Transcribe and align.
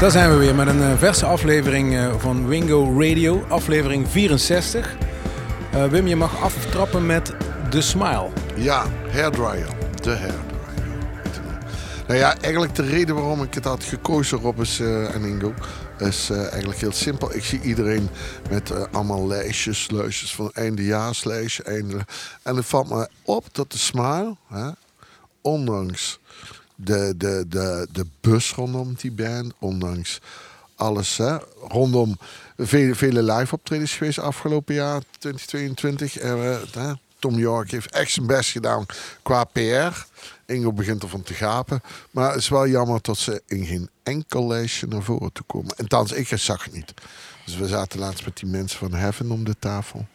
Daar 0.00 0.10
zijn 0.10 0.30
we 0.30 0.36
weer 0.36 0.54
met 0.54 0.66
een 0.66 0.78
uh, 0.78 0.98
verse 0.98 1.26
aflevering 1.26 1.92
uh, 1.92 2.14
van 2.18 2.46
Wingo 2.46 3.00
Radio, 3.00 3.44
aflevering 3.48 4.08
64. 4.08 4.96
Uh, 5.74 5.84
Wim, 5.84 6.06
je 6.06 6.16
mag 6.16 6.42
aftrappen 6.42 7.06
met 7.06 7.34
The 7.70 7.80
Smile. 7.80 8.28
Ja, 8.56 8.86
hairdryer. 9.12 9.68
De 10.02 10.10
hairdryer. 10.10 11.58
Nou 12.06 12.18
ja, 12.18 12.36
eigenlijk 12.40 12.74
de 12.74 12.82
reden 12.82 13.14
waarom 13.14 13.42
ik 13.42 13.54
het 13.54 13.64
had 13.64 13.84
gekozen, 13.84 14.38
Rob 14.38 14.60
is, 14.60 14.80
en 14.80 15.24
Ingo, 15.24 15.54
is 15.98 16.30
eigenlijk 16.30 16.80
heel 16.80 16.92
simpel. 16.92 17.34
Ik 17.34 17.44
zie 17.44 17.60
iedereen 17.60 18.08
met 18.50 18.92
allemaal 18.92 19.26
lijstjes, 19.26 19.90
lijstjes 19.90 20.34
van 20.34 20.50
eindejaarslijstje. 20.52 21.62
Einde, 21.62 21.98
en 22.42 22.56
het 22.56 22.66
valt 22.66 22.90
me 22.90 23.08
op 23.22 23.44
dat 23.52 23.72
de 23.72 23.78
Smile, 23.78 24.36
hè, 24.48 24.70
ondanks 25.40 26.18
de, 26.84 27.14
de, 27.16 27.44
de, 27.48 27.88
de 27.92 28.06
bus 28.20 28.52
rondom 28.52 28.94
die 28.94 29.12
band, 29.12 29.52
ondanks 29.58 30.20
alles 30.74 31.16
hè, 31.16 31.36
rondom 31.68 32.18
vele, 32.56 32.94
vele 32.94 33.22
live 33.22 33.54
optredens 33.54 33.94
geweest 33.94 34.18
afgelopen 34.18 34.74
jaar 34.74 35.02
2022. 35.18 36.18
En, 36.18 37.00
Tom 37.18 37.38
York 37.38 37.70
heeft 37.70 37.90
echt 37.90 38.10
zijn 38.12 38.26
best 38.26 38.50
gedaan 38.50 38.86
qua 39.22 39.44
PR. 39.44 40.06
Ingo 40.46 40.72
begint 40.72 41.02
ervan 41.02 41.22
te 41.22 41.34
gapen. 41.34 41.82
Maar 42.10 42.28
het 42.28 42.40
is 42.40 42.48
wel 42.48 42.68
jammer 42.68 42.98
dat 43.02 43.18
ze 43.18 43.42
in 43.46 43.66
geen 43.66 43.90
enkel 44.02 44.46
lijstje 44.46 44.86
naar 44.86 45.02
voren 45.02 45.32
toe 45.32 45.44
komen. 45.46 45.76
En 45.76 45.88
thans, 45.88 46.12
ik 46.12 46.28
zag 46.34 46.64
het 46.64 46.72
niet. 46.72 46.94
Dus 47.44 47.56
we 47.56 47.68
zaten 47.68 47.98
laatst 47.98 48.24
met 48.24 48.36
die 48.36 48.48
mensen 48.48 48.78
van 48.78 48.94
Heaven 48.94 49.30
om 49.30 49.44
de 49.44 49.56
tafel 49.58 50.06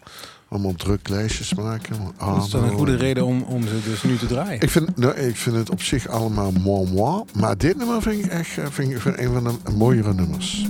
allemaal 0.55 0.75
druklijstjes 0.75 1.53
maken. 1.53 1.95
dat 2.17 2.43
is 2.45 2.49
dan 2.49 2.63
een 2.63 2.71
goede 2.71 2.95
reden 2.95 3.25
om, 3.25 3.41
om 3.41 3.67
ze 3.67 3.81
dus 3.83 4.03
nu 4.03 4.17
te 4.17 4.25
draaien. 4.25 4.61
Ik 4.61 4.69
vind, 4.69 4.97
nou, 4.97 5.13
ik 5.13 5.35
vind 5.35 5.55
het 5.55 5.69
op 5.69 5.81
zich 5.81 6.07
allemaal 6.07 6.51
moi 6.51 6.91
moi. 6.91 7.23
Maar 7.33 7.57
dit 7.57 7.77
nummer 7.77 8.01
vind 8.01 8.25
ik 8.25 8.31
echt 8.31 8.57
eh, 8.57 8.65
vind 8.69 8.91
ik, 8.91 9.01
vind 9.01 9.17
een 9.17 9.33
van 9.33 9.43
de 9.43 9.71
mooiere 9.71 10.13
nummers. 10.13 10.69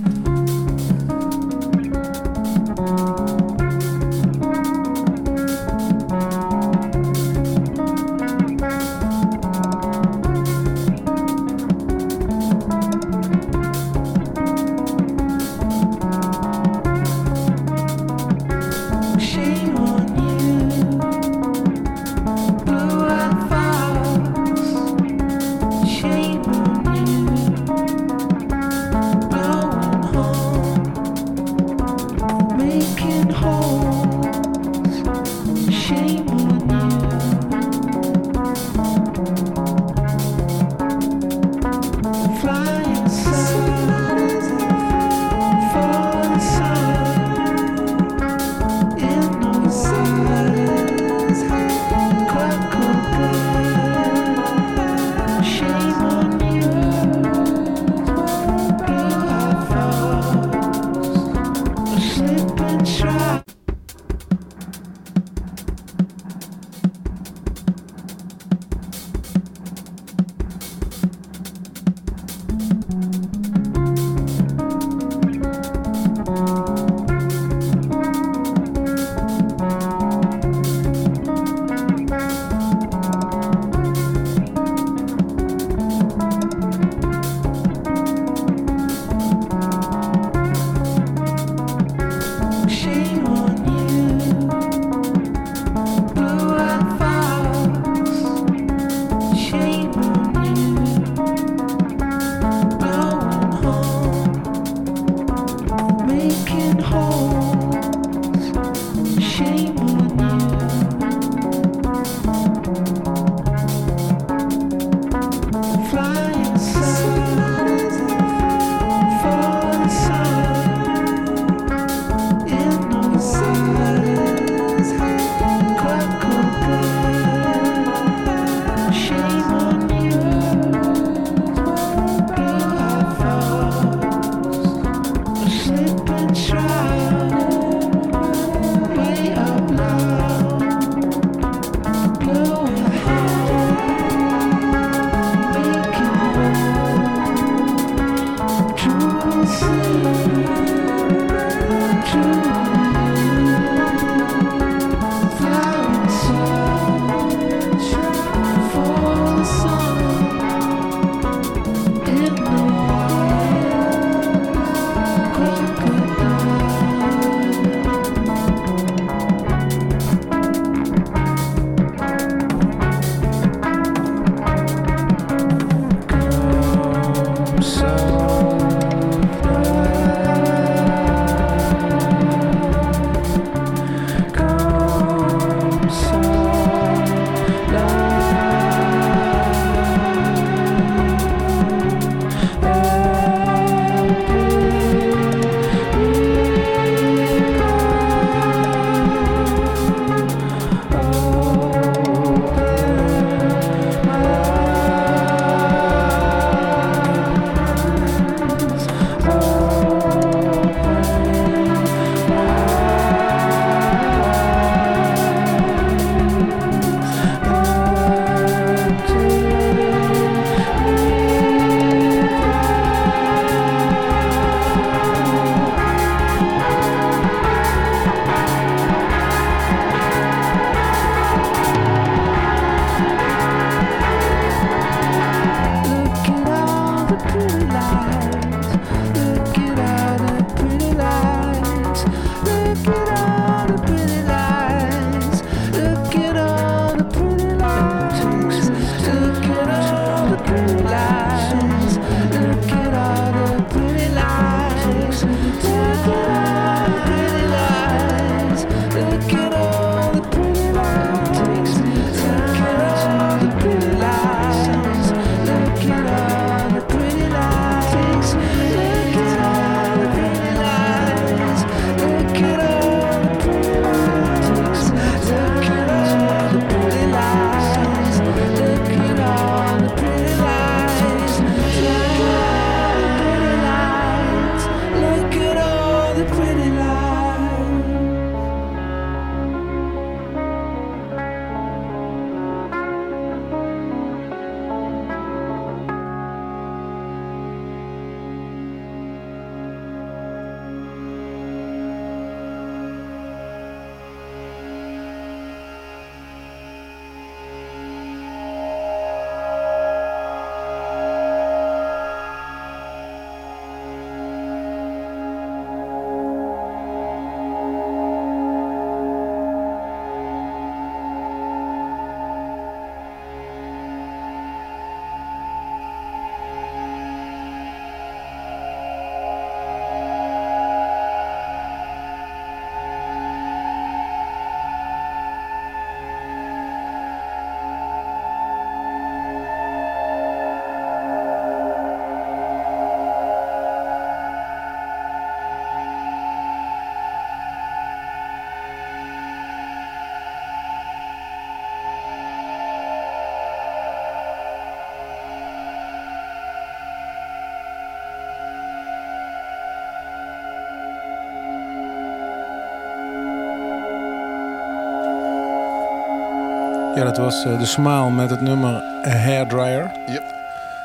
Ja, 366.96 367.03
dat 367.03 367.18
was 367.18 367.44
eh, 367.46 367.60
de 367.60 367.65
Smile 367.65 368.12
met 368.12 368.30
het 368.30 368.42
nummer 368.42 368.74
A 369.06 369.10
Hairdryer. 369.10 369.92
Yep, 370.08 370.24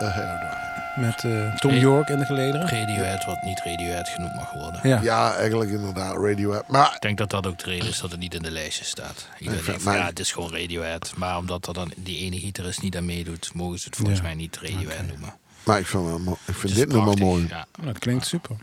a 0.02 0.06
hairdryer. 0.06 0.58
Met 0.96 1.24
eh, 1.24 1.54
Tom 1.54 1.70
Hey. 1.70 1.80
York 1.80 2.08
in 2.08 2.18
de 2.18 2.24
gelederen. 2.24 2.68
Radiohead, 2.68 3.24
wat 3.24 3.42
niet 3.42 3.60
Radiohead 3.64 4.08
genoemd 4.08 4.34
mag 4.34 4.52
worden. 4.52 4.80
Ja. 4.82 5.00
Ja, 5.02 5.34
eigenlijk 5.34 5.70
inderdaad, 5.70 6.16
Radiohead. 6.16 6.68
Maar 6.68 6.92
Ik 6.94 7.00
denk 7.00 7.18
dat 7.18 7.30
dat 7.30 7.46
ook 7.46 7.58
de 7.58 7.64
reden 7.70 7.88
is 7.88 8.00
dat 8.00 8.10
het 8.10 8.20
niet 8.20 8.34
in 8.34 8.42
de 8.42 8.50
lijstje 8.50 8.84
staat. 8.84 9.28
Iedereen 9.38 9.56
Nee, 9.62 9.66
denkt 9.66 9.84
maar- 9.84 9.96
ja, 9.96 10.06
het 10.06 10.18
is 10.18 10.32
gewoon 10.32 10.52
Radiohead. 10.52 11.12
Maar 11.16 11.36
omdat 11.36 11.66
er 11.66 11.74
dan 11.74 11.92
die 11.96 12.18
ene 12.18 12.38
gitarist 12.38 12.82
niet 12.82 12.96
aan 12.96 13.04
meedoet, 13.04 13.50
mogen 13.54 13.78
ze 13.78 13.84
het 13.86 13.96
volgens 13.96 14.18
Ja. 14.18 14.24
mij 14.24 14.34
niet 14.34 14.58
Radiohead 14.62 15.06
noemen. 15.08 15.34
Maar 15.64 15.78
ik 15.78 15.86
vind, 15.86 16.18
ik 16.46 16.54
vind 16.54 16.74
dit 16.74 16.88
nummer 16.92 17.18
mooi. 17.18 17.46
Ja. 17.48 17.66
Nou, 17.76 17.86
dat 17.92 17.98
klinkt 17.98 18.26
super. 18.26 18.56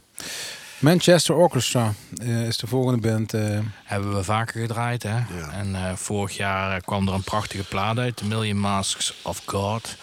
Manchester 0.80 1.36
Orchestra 1.36 1.94
eh, 2.22 2.48
is 2.48 2.58
de 2.58 2.68
volgende 2.68 3.08
band. 3.10 3.34
eh, 3.34 3.60
Hebben 3.84 4.16
we 4.16 4.24
vaker 4.24 4.62
gedraaid, 4.62 5.04
hè? 5.04 5.16
Ja. 5.18 5.52
En 5.52 5.76
eh, 5.76 5.96
vorig 5.96 6.38
jaar 6.38 6.82
kwam 6.82 7.08
er 7.08 7.14
een 7.14 7.24
prachtige 7.24 7.64
plaat 7.64 7.98
uit, 7.98 8.16
The 8.16 8.26
Million 8.26 8.58
Masks 8.60 9.14
of 9.22 9.42
God. 9.46 9.96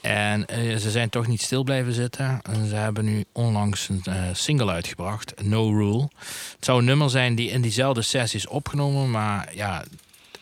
En 0.00 0.44
ze 0.80 0.90
zijn 0.90 1.08
toch 1.08 1.26
niet 1.26 1.42
stil 1.42 1.62
blijven 1.62 1.92
zitten. 1.92 2.40
En 2.42 2.68
ze 2.68 2.74
hebben 2.74 3.04
nu 3.04 3.24
onlangs 3.32 3.88
een 3.88 4.02
single 4.36 4.70
uitgebracht, 4.72 5.42
No 5.42 5.70
Rule. 5.70 6.08
Het 6.54 6.64
zou 6.64 6.78
een 6.78 6.84
nummer 6.84 7.10
zijn 7.10 7.34
die 7.34 7.50
in 7.50 7.60
diezelfde 7.60 8.02
sessie 8.02 8.38
is 8.38 8.46
opgenomen, 8.46 9.10
maar 9.10 9.54
ja, 9.54 9.84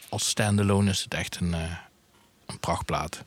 als 0.08 0.28
standalone 0.28 0.90
is 0.90 1.02
het 1.02 1.14
echt 1.14 1.36
een, 1.40 1.54
eh, 1.54 1.60
een 2.46 2.58
prachtplaat. 2.58 3.22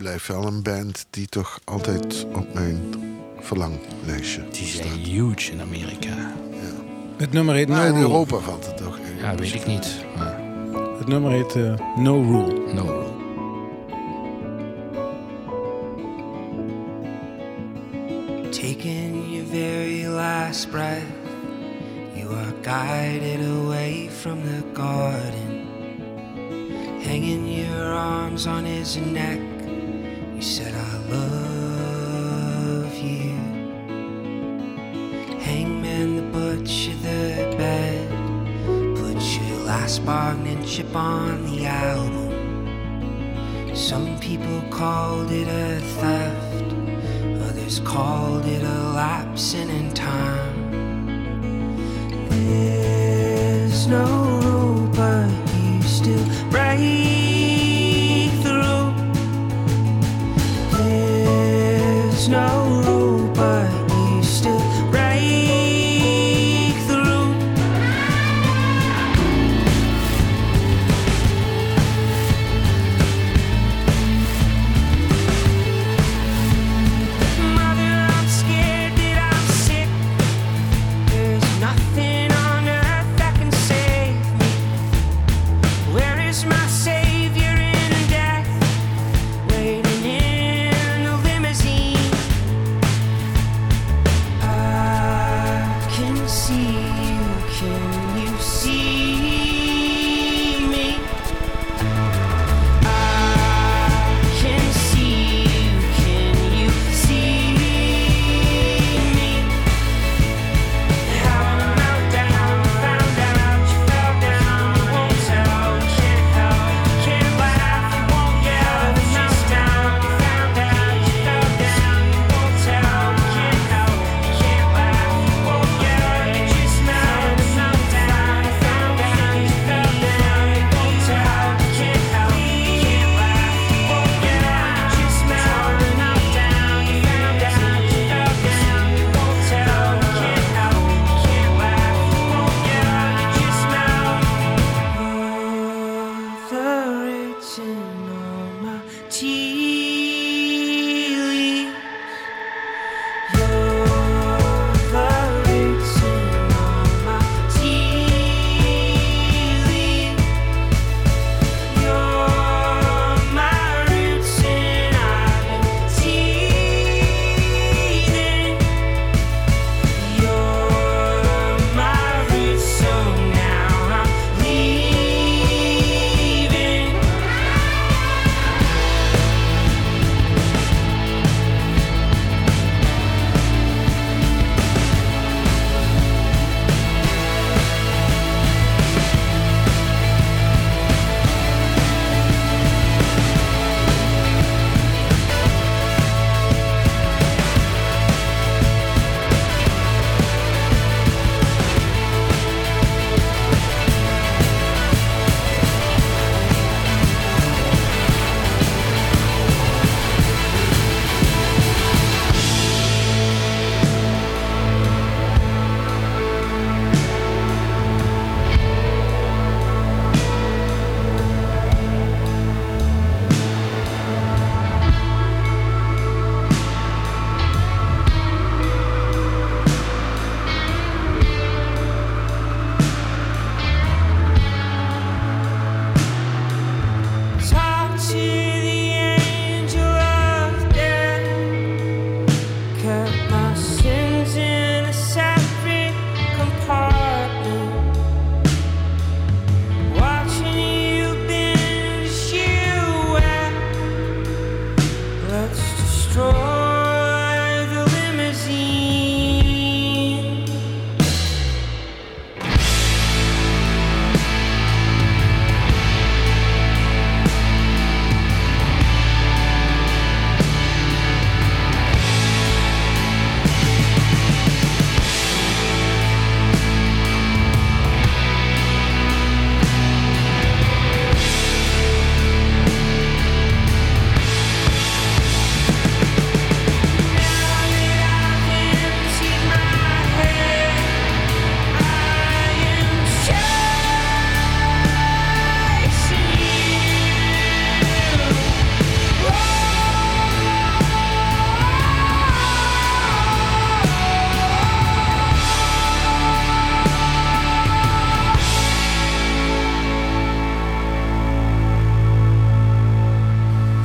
Blijft 0.00 0.26
wel 0.26 0.46
een 0.46 0.62
band 0.62 1.06
die 1.10 1.26
toch 1.26 1.60
altijd 1.64 2.26
op 2.34 2.54
mijn 2.54 2.80
verlanglijstje 3.40 4.42
Die 4.50 4.66
staat. 4.66 4.86
zijn 4.86 4.98
huge 4.98 5.52
in 5.52 5.60
Amerika. 5.60 6.32
het 7.16 7.32
nummer 7.32 7.54
heet 7.54 7.68
No 7.68 7.74
Maar 7.74 7.86
in 7.86 7.92
Rule. 7.92 8.02
Europa 8.04 8.38
valt 8.38 8.66
het 8.66 8.76
toch. 8.76 8.98
Ja, 9.20 9.34
weet 9.34 9.54
ik 9.54 9.66
niet. 9.66 10.04
maar 10.16 10.40
Het 10.98 11.06
nummer 11.08 11.30
heet 11.30 11.54
eh, 11.56 11.96
No 11.96 12.22
Rule. 12.22 12.72
no 12.74 12.82
Rule. 12.86 13.08
Taking 18.52 19.30
your 19.32 19.44
very 19.44 20.06
last 20.06 20.70
breath, 20.70 21.06
you 22.16 22.28
are 22.34 22.52
guided 22.62 23.40
away 23.40 24.08
from 24.08 24.42
the 24.42 24.62
garden. 24.74 25.66
Hanging 27.02 27.46
your 27.46 27.92
arms 27.92 28.46
on 28.46 28.64
his 28.64 28.96
neck, 28.96 29.38
you 30.40 30.46
said, 30.46 30.74
I 30.74 30.96
love 31.12 32.94
you. 32.96 33.36
Hangman, 35.38 36.16
the 36.16 36.22
butcher, 36.32 36.94
the 37.02 37.54
bed, 37.58 38.08
put 38.96 39.20
your 39.36 39.58
last 39.66 40.02
bargaining 40.06 40.64
chip 40.64 40.96
on 40.96 41.44
the 41.44 41.66
album. 41.66 42.30
Some 43.76 44.18
people 44.18 44.62
called 44.70 45.30
it 45.30 45.46
a 45.46 45.78
theft. 46.00 46.72
Others 47.42 47.80
called 47.80 48.46
it 48.46 48.62
a 48.62 48.78
lapsing 48.94 49.68
in 49.68 49.92
time. 49.92 50.70
There's 52.30 53.86
no 53.86 54.06
rule, 54.40 54.88
but 54.96 55.28
you 55.54 55.82
still 55.82 56.24
break 56.48 57.09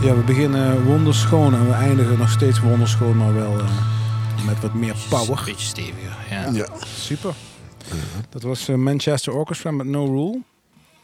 Ja, 0.06 0.16
we 0.16 0.24
beginnen 0.24 0.84
wonderschoon 0.84 1.54
en 1.54 1.68
we 1.68 1.74
eindigen 1.74 2.18
nog 2.18 2.30
steeds 2.30 2.60
wonderschoon, 2.60 3.18
maar 3.18 3.34
wel 3.34 3.60
eh, 3.60 4.46
met 4.46 4.60
wat 4.62 4.74
meer 4.74 4.90
Een 4.90 5.10
power. 5.10 5.44
beetje 5.46 5.66
steviger. 5.66 6.18
Ja. 6.30 6.50
Ja. 6.50 6.68
Super. 6.86 7.34
Dat 8.30 8.42
was 8.42 8.68
eh, 8.68 8.76
Manchester 8.76 9.34
Orchestra 9.34 9.72
met 9.72 9.88
No 9.88 10.06
Rule. 10.06 10.42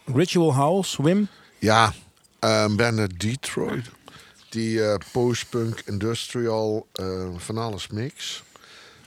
Ritual 0.04 0.54
House, 0.54 1.02
Wim. 1.02 1.28
Ja, 1.58 1.92
een 2.40 2.76
band 2.76 2.98
uit 2.98 3.20
Detroit. 3.20 3.90
Die 4.48 4.84
eh, 4.84 4.94
post-punk 5.12 5.82
industrial 5.86 6.86
van 7.36 7.58
alles 7.58 7.86
mix. 7.86 8.42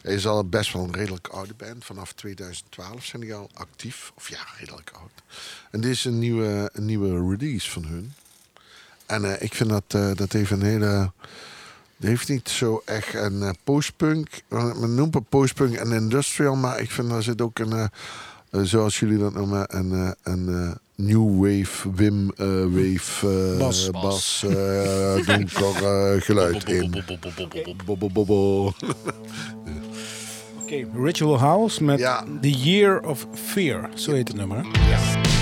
Hij 0.01 0.13
is 0.13 0.27
al 0.27 0.43
best 0.49 0.73
wel 0.73 0.83
een 0.83 0.93
redelijk 0.93 1.27
oude 1.27 1.53
band. 1.53 1.85
Vanaf 1.85 2.11
2012 2.13 3.05
zijn 3.05 3.21
die 3.21 3.33
al 3.33 3.49
actief. 3.53 4.11
Of 4.15 4.29
ja, 4.29 4.39
redelijk 4.59 4.91
oud. 4.99 5.23
En 5.71 5.81
dit 5.81 5.91
is 5.91 6.05
een 6.05 6.19
nieuwe, 6.19 6.69
een 6.73 6.85
nieuwe 6.85 7.29
release 7.29 7.69
van 7.69 7.85
hun. 7.85 8.13
En 9.05 9.25
eh, 9.25 9.41
ik 9.41 9.53
vind 9.53 9.69
dat, 9.69 9.83
eh, 9.87 10.09
dat 10.15 10.31
heeft 10.31 10.51
een 10.51 10.61
hele... 10.63 11.11
Het 11.97 12.07
heeft 12.07 12.29
niet 12.29 12.49
zo 12.49 12.81
echt 12.85 13.13
een 13.13 13.41
eh, 13.41 13.49
postpunk. 13.63 14.27
Men 14.49 14.95
noemt 14.95 15.13
het 15.13 15.29
postpunk 15.29 15.73
en 15.75 15.91
industrial. 15.91 16.55
Maar 16.55 16.79
ik 16.79 16.91
vind 16.91 17.09
daar 17.09 17.23
zit 17.23 17.41
ook 17.41 17.59
een... 17.59 17.89
zoals 18.51 18.99
jullie 18.99 19.17
dat 19.17 19.33
noemen, 19.33 19.65
een, 19.77 19.91
eh, 19.91 20.11
een 20.23 20.47
eh, 20.49 20.71
new 20.95 21.39
wave, 21.45 21.91
Wim 21.95 22.31
wave, 22.73 23.55
Bas. 23.59 23.89
bas, 23.91 24.45
donker 25.25 25.75
eh, 26.15 26.21
geluid 26.21 26.69
in. 26.69 27.03
Oké, 30.61 30.87
Ritual 31.03 31.39
House 31.39 31.83
met 31.83 31.99
Ja. 31.99 32.23
The 32.41 32.51
Year 32.51 32.99
of 33.01 33.27
Fear. 33.33 33.89
Zo 33.93 34.11
heet 34.11 34.27
het 34.27 34.37
nummer. 34.37 34.57
hè? 34.57 35.34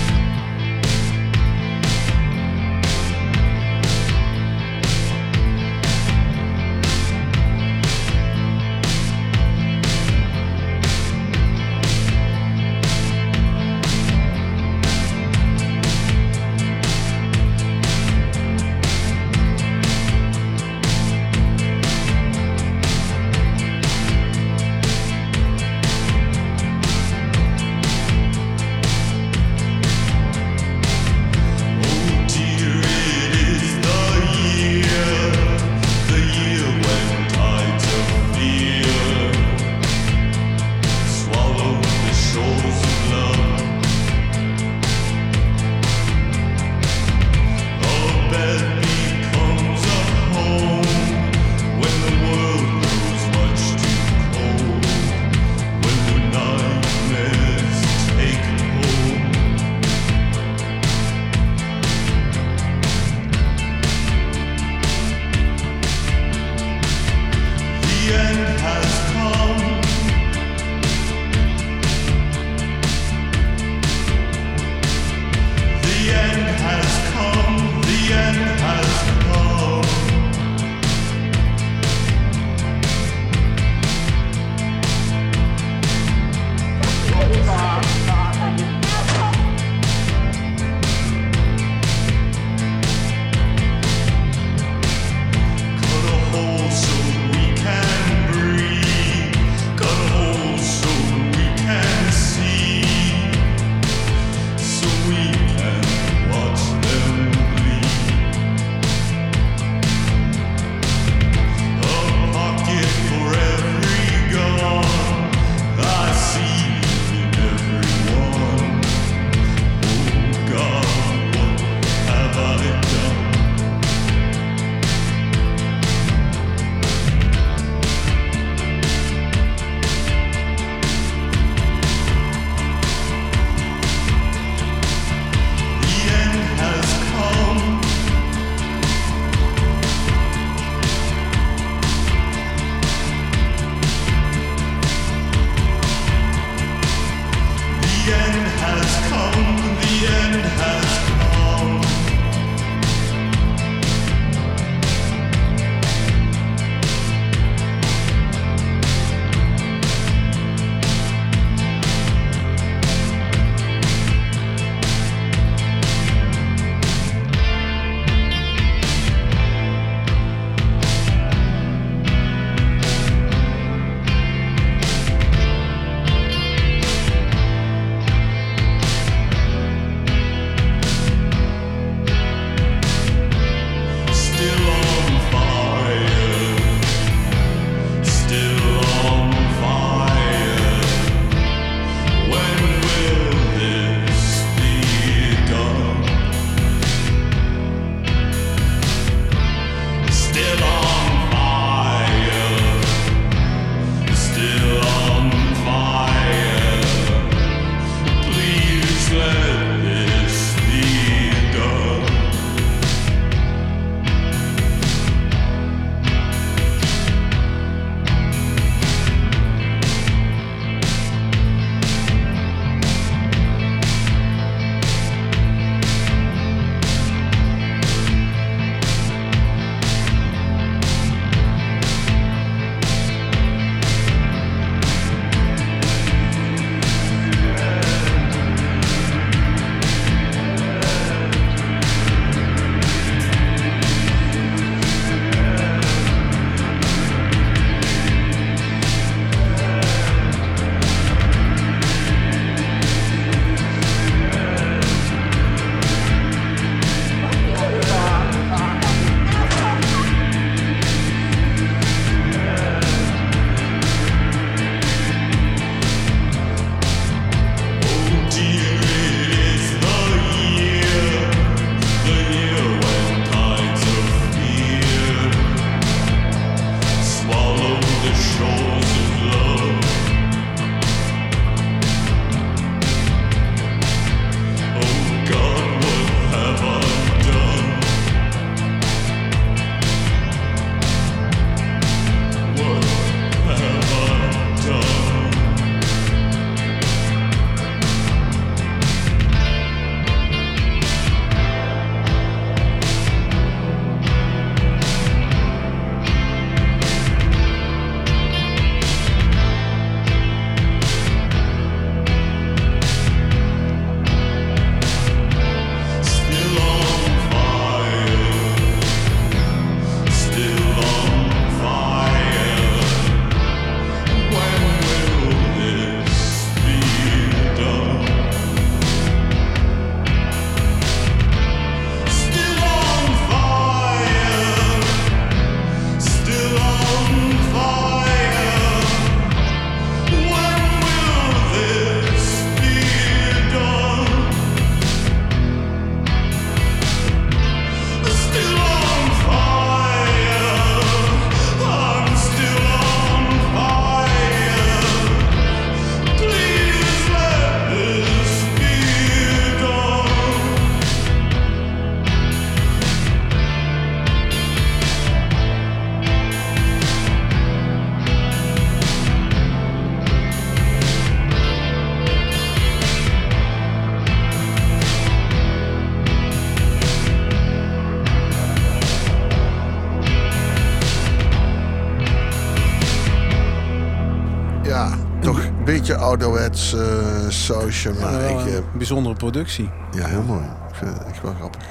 Ouderwets 386.22 386.72
eh 386.74 387.28
sausje, 387.28 387.92
maar 388.00 388.22
ik, 388.22 388.46
eh, 388.46 388.54
een 388.54 388.64
bijzondere 388.74 389.14
productie. 389.14 389.70
ja, 389.92 390.06
heel 390.06 390.22
mooi. 390.22 390.44
Ik 390.68 390.74
vind 390.74 390.98
het 390.98 391.06
echt 391.06 391.22
wel 391.22 391.34
grappig. 391.34 391.62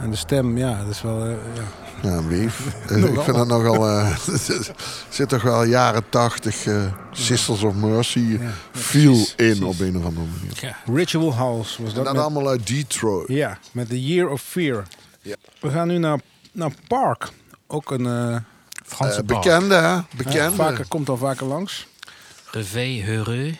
En 0.00 0.10
de 0.10 0.16
stem, 0.16 0.58
ja, 0.58 0.78
dat 0.78 0.88
is 0.88 1.02
wel... 1.02 1.24
eh, 1.24 1.30
ja. 1.54 1.62
Ja, 2.10 2.20
lief. 2.28 2.60
Ik 2.90 3.20
vind 3.20 3.36
dat 3.36 3.46
nogal... 3.46 3.88
eh 3.88 4.10
er 4.48 4.70
zit 5.08 5.28
toch 5.28 5.42
wel 5.42 5.64
jaren 5.64 6.02
tachtig 6.08 6.66
eh, 6.66 6.82
Sisters 7.10 7.62
of 7.62 7.74
Mercy 7.74 8.18
Ja, 8.18 8.38
precies, 8.70 9.30
in 9.30 9.34
precies. 9.36 9.60
op 9.62 9.80
een 9.80 9.96
of 9.96 10.04
andere 10.04 10.26
manier. 10.38 10.52
Ja. 10.60 10.76
Ritual 10.94 11.34
House 11.34 11.82
was 11.82 11.90
En 11.90 11.96
dat 11.96 12.04
dat 12.04 12.14
met, 12.14 12.22
allemaal 12.22 12.48
uit 12.48 12.66
Detroit. 12.66 13.28
Ja, 13.28 13.58
met 13.72 13.88
The 13.88 14.04
Year 14.06 14.28
of 14.30 14.40
Fear. 14.42 14.82
Ja. 15.22 15.34
We 15.60 15.70
gaan 15.70 15.88
nu 15.88 15.98
naar, 15.98 16.20
naar 16.52 16.70
Park. 16.88 17.28
Ook 17.66 17.90
een... 17.90 18.06
eh, 18.06 18.36
Franse 18.86 19.24
bekende, 19.24 19.74
hè? 19.74 19.80
ja, 19.92 20.04
Bekende. 20.16 20.56
vaker, 20.56 20.84
komt 20.88 21.08
al 21.08 21.16
vaker 21.16 21.46
langs. 21.46 21.86
Reveil 22.50 23.02
Heureux. 23.04 23.56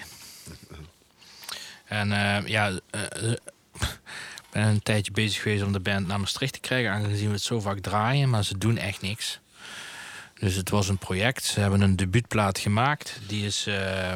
En 1.92 2.12
eh, 2.12 2.46
ja, 2.46 2.70
eh, 2.90 3.02
eh, 3.02 3.30
ik 4.42 4.50
ben 4.50 4.62
een 4.62 4.82
tijdje 4.82 5.12
bezig 5.12 5.42
geweest 5.42 5.62
om 5.62 5.72
de 5.72 5.80
band 5.80 6.06
naar 6.06 6.20
Maastricht 6.20 6.52
te 6.52 6.60
krijgen, 6.60 6.92
aangezien 6.92 7.26
we 7.26 7.32
het 7.32 7.42
zo 7.42 7.60
vaak 7.60 7.78
draaien, 7.78 8.30
maar 8.30 8.44
ze 8.44 8.58
doen 8.58 8.76
echt 8.76 9.00
niks. 9.00 9.40
Dus 10.34 10.54
het 10.54 10.70
was 10.70 10.88
een 10.88 10.98
project. 10.98 11.44
Ze 11.44 11.60
hebben 11.60 11.80
een 11.80 11.96
debuutplaat 11.96 12.58
gemaakt. 12.58 13.18
Die 13.26 13.46
is 13.46 13.66
eh, 13.66 14.14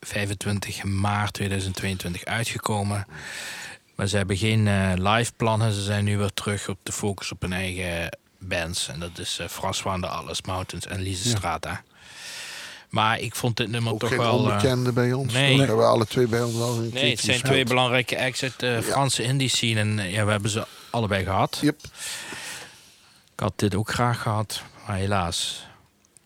25 0.00 0.84
maart 0.84 1.32
2022 1.32 2.24
uitgekomen. 2.24 3.06
Maar 3.94 4.06
ze 4.06 4.16
hebben 4.16 4.36
geen 4.36 4.66
eh, 4.68 4.92
live 4.94 5.32
plannen. 5.36 5.72
Ze 5.72 5.82
zijn 5.82 6.04
nu 6.04 6.18
weer 6.18 6.32
terug 6.32 6.68
op 6.68 6.78
de 6.82 6.92
focus 6.92 7.32
op 7.32 7.42
hun 7.42 7.52
eigen 7.52 8.18
bands. 8.38 8.88
En 8.88 9.00
dat 9.00 9.18
is 9.18 9.38
eh 9.38 9.48
François 9.48 10.00
de 10.00 10.06
Alles 10.06 10.42
Mountains 10.42 10.86
en 10.86 11.00
Lise 11.00 11.38
Ja. 11.40 11.82
Maar 12.88 13.20
ik 13.20 13.34
vond 13.34 13.56
dit 13.56 13.68
nummer 13.70 13.92
Ook 13.92 14.00
toch 14.00 14.08
geen 14.08 14.18
wel... 14.18 14.28
eh, 14.28 14.34
onbekende 14.42 14.92
bij 14.92 15.12
ons. 15.12 15.32
nee. 15.32 15.48
Dat 15.50 15.58
hebben 15.58 15.76
we 15.84 15.90
alle 15.90 16.06
twee 16.06 16.26
bij 16.26 16.42
ons 16.42 16.54
wel 16.56 16.76
een 16.76 16.90
Nee, 16.92 17.10
het 17.10 17.20
zijn 17.20 17.40
twee 17.42 17.64
belangrijke 17.64 18.18
acts 18.20 18.42
uit 18.42 18.60
de 18.60 18.80
Franse 18.82 19.22
indie 19.22 19.48
scene. 19.48 19.80
En 19.80 19.98
eh, 19.98 20.12
ja, 20.12 20.24
we 20.24 20.30
hebben 20.30 20.50
ze 20.50 20.66
allebei 20.90 21.24
gehad. 21.24 21.58
Yep. 21.62 21.80
Ik 23.34 23.40
had 23.42 23.52
dit 23.56 23.74
ook 23.74 23.90
graag 23.90 24.22
gehad, 24.22 24.62
maar 24.86 24.96
helaas. 24.96 25.66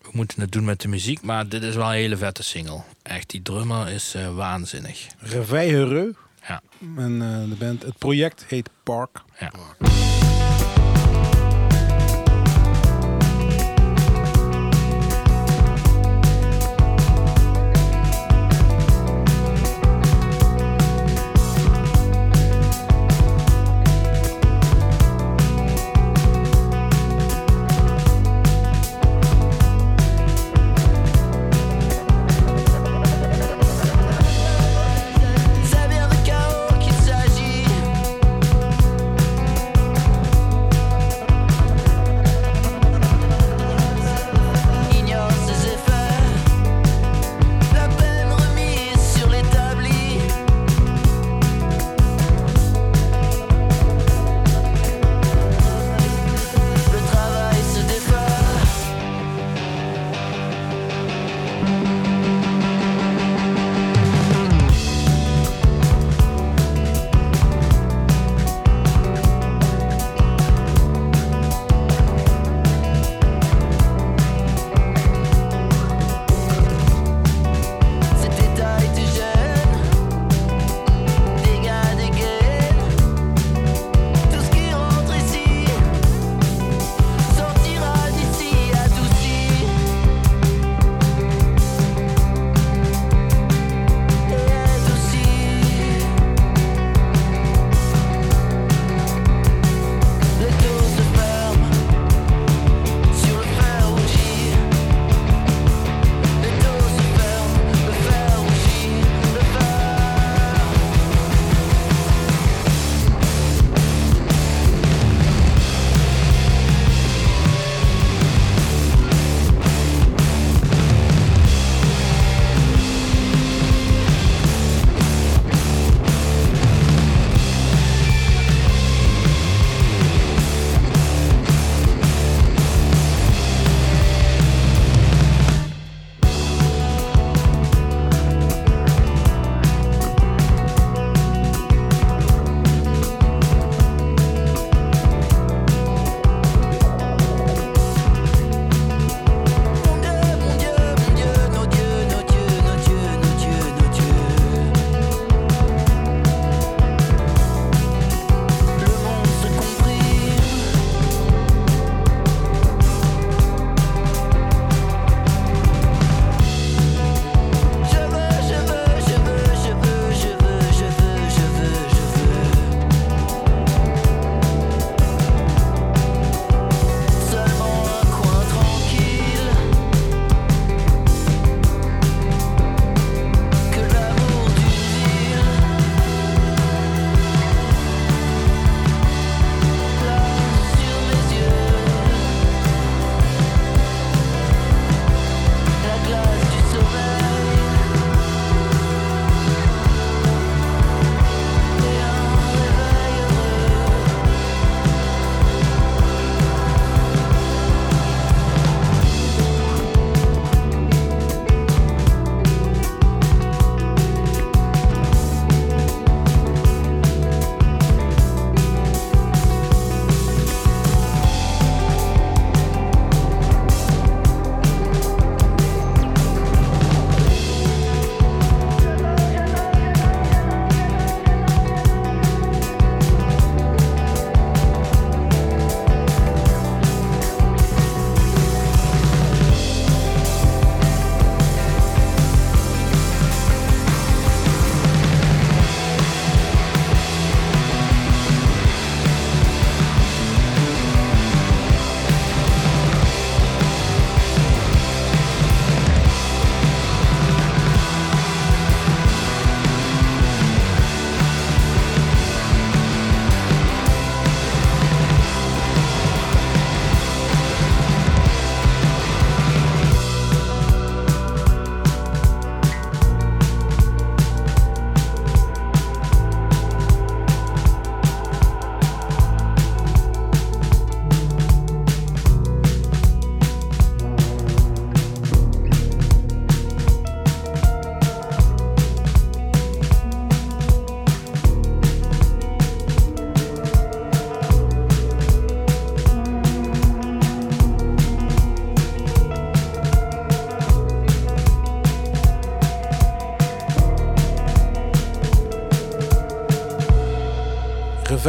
We 0.01 0.09
moeten 0.11 0.41
het 0.41 0.51
doen 0.51 0.65
met 0.65 0.81
de 0.81 0.87
muziek, 0.87 1.21
maar 1.21 1.47
dit 1.47 1.63
is 1.63 1.75
wel 1.75 1.85
een 1.85 1.91
hele 1.91 2.17
vette 2.17 2.43
single. 2.43 2.81
Echt, 3.03 3.29
die 3.29 3.41
drummer 3.41 3.89
is 3.89 4.13
eh, 4.13 4.35
waanzinnig. 4.35 5.07
Reveil 5.19 5.69
Heureux. 5.71 6.17
Ja. 6.47 6.61
En 6.97 7.21
eh, 7.21 7.49
de 7.49 7.55
band, 7.65 7.83
het 7.83 7.97
project 7.97 8.45
heet 8.47 8.69
Park. 8.83 9.21
Ja. 9.39 9.51
C'est 9.81 10.20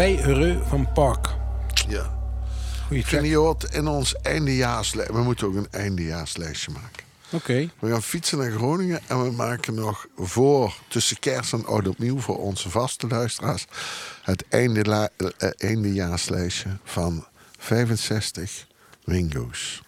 2 0.03 0.59
van 0.69 0.93
Park. 0.93 1.29
Ja. 1.89 2.19
Goeie 2.87 3.03
track. 3.03 3.21
Geniot 3.21 3.75
in 3.75 3.87
ons 3.87 4.15
eindejaarslijstje. 4.15 5.17
We 5.17 5.23
moeten 5.23 5.47
ook 5.47 5.55
een 5.55 5.69
eindejaarslijstje 5.71 6.73
maken. 6.73 7.05
Oké. 7.31 7.71
We 7.79 7.91
gaan 7.91 8.03
fietsen 8.03 8.39
naar 8.39 8.51
Groningen 8.51 9.01
en 9.07 9.23
we 9.23 9.31
maken 9.31 9.75
nog 9.75 10.07
voor 10.17 10.75
tussen 10.89 11.19
kerst 11.19 11.53
en 11.53 11.67
oud 11.67 11.89
opnieuw 11.89 12.19
voor 12.19 12.39
onze 12.39 12.71
vaste 12.71 13.07
luisteraars 13.07 13.67
het 14.23 14.45
einde 14.49 14.83
eh, 14.83 15.29
eh, 15.39 15.51
eindejaarslijstje 15.57 16.69
van 16.85 17.27
65 17.59 18.67
Wingo's. 19.05 19.83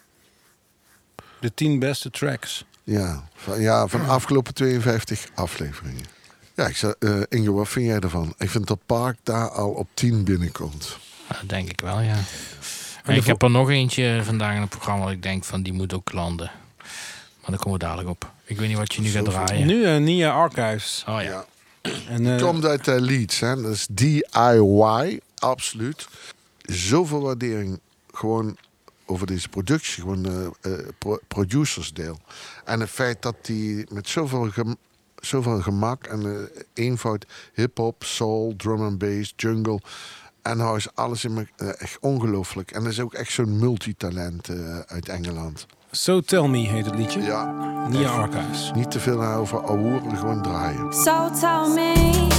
De 1.40 1.54
10 1.54 1.78
beste 1.78 2.10
tracks. 2.10 2.64
Ja, 2.84 3.28
van, 3.34 3.60
ja, 3.60 3.86
van 3.86 4.08
afgelopen 4.08 4.54
52 4.54 5.26
afleveringen. 5.34 6.13
Ja, 6.54 6.66
ik 6.66 6.76
zei, 6.76 6.94
eh, 6.98 7.20
Inge, 7.28 7.52
wat 7.52 7.68
vind 7.68 7.86
jij 7.86 7.98
ervan? 7.98 8.34
Ik 8.38 8.50
vind 8.50 8.66
dat 8.66 8.78
Park 8.86 9.16
daar 9.22 9.48
al 9.50 9.70
op 9.70 9.88
10 9.94 10.24
binnenkomt. 10.24 10.98
Dat 11.28 11.48
denk 11.48 11.70
ik 11.70 11.80
wel, 11.80 12.00
ja. 12.00 12.16
de 13.04 13.12
ik 13.14 13.24
heb 13.24 13.42
er 13.42 13.50
nog 13.50 13.70
eentje 13.70 14.20
vandaag 14.24 14.54
in 14.54 14.60
het 14.60 14.70
programma 14.70 15.04
dat 15.04 15.12
ik 15.12 15.22
denk 15.22 15.44
van 15.44 15.62
die 15.62 15.72
moet 15.72 15.94
ook 15.94 16.12
landen. 16.12 16.50
Maar 17.40 17.50
daar 17.50 17.58
komen 17.58 17.78
we 17.78 17.84
dadelijk 17.84 18.08
op. 18.08 18.32
Ik 18.44 18.58
weet 18.58 18.68
niet 18.68 18.76
wat 18.76 18.94
je 18.94 19.00
nu 19.00 19.08
gaat 19.08 19.24
draaien. 19.24 19.66
Nu 19.66 19.84
eh, 19.84 19.96
Nia 19.96 20.32
Archives. 20.32 21.04
Oh 21.08 21.22
ja. 21.22 21.44
En, 22.08 22.26
eh, 22.36 22.42
Komt 22.42 22.64
uit 22.64 22.86
uh, 22.86 22.94
Leeds, 22.98 23.40
hè? 23.40 23.62
Dat 23.62 23.72
is 23.72 23.86
DIY, 23.90 25.20
absoluut. 25.38 26.08
Zoveel 26.62 27.20
waardering 27.20 27.80
gewoon 28.12 28.56
over 29.06 29.26
deze 29.26 29.48
productie, 29.48 30.02
gewoon 30.02 30.26
eh 30.62 30.72
eh, 30.72 30.86
pro- 30.98 31.20
producersdeel. 31.28 32.18
En 32.64 32.80
het 32.80 32.90
feit 32.90 33.22
dat 33.22 33.34
die 33.42 33.86
met 33.90 34.08
zoveel, 34.08 34.50
zoveel 35.24 35.60
gemak 35.60 36.04
en 36.04 36.26
eh, 36.26 36.60
eenvoud 36.74 37.26
hip-hop, 37.54 38.04
soul, 38.04 38.54
drum 38.56 38.82
and 38.82 38.98
bass, 38.98 39.32
jungle 39.36 39.80
en 40.42 40.58
house, 40.58 40.90
alles 40.94 41.24
in 41.24 41.34
me, 41.34 41.46
eh, 41.56 41.68
echt 41.80 41.98
ongelooflijk. 42.00 42.70
En 42.70 42.82
dat 42.82 42.92
is 42.92 43.00
ook 43.00 43.14
echt 43.14 43.32
zo'n 43.32 43.58
multitalent 43.58 44.48
eh, 44.48 44.78
uit 44.78 45.08
Engeland. 45.08 45.66
So 45.90 46.20
Tell 46.20 46.48
Me 46.48 46.58
heet 46.58 46.86
het 46.86 46.94
liedje. 46.94 47.22
Ja, 47.22 47.52
Nia 47.88 48.10
Archives. 48.10 48.72
niet 48.74 48.90
te 48.90 49.00
veel 49.00 49.24
over 49.24 49.60
ouwe, 49.60 50.00
gewoon 50.14 50.42
draaien. 50.42 50.92
So 50.92 51.30
tell 51.40 51.74
me 51.74 52.33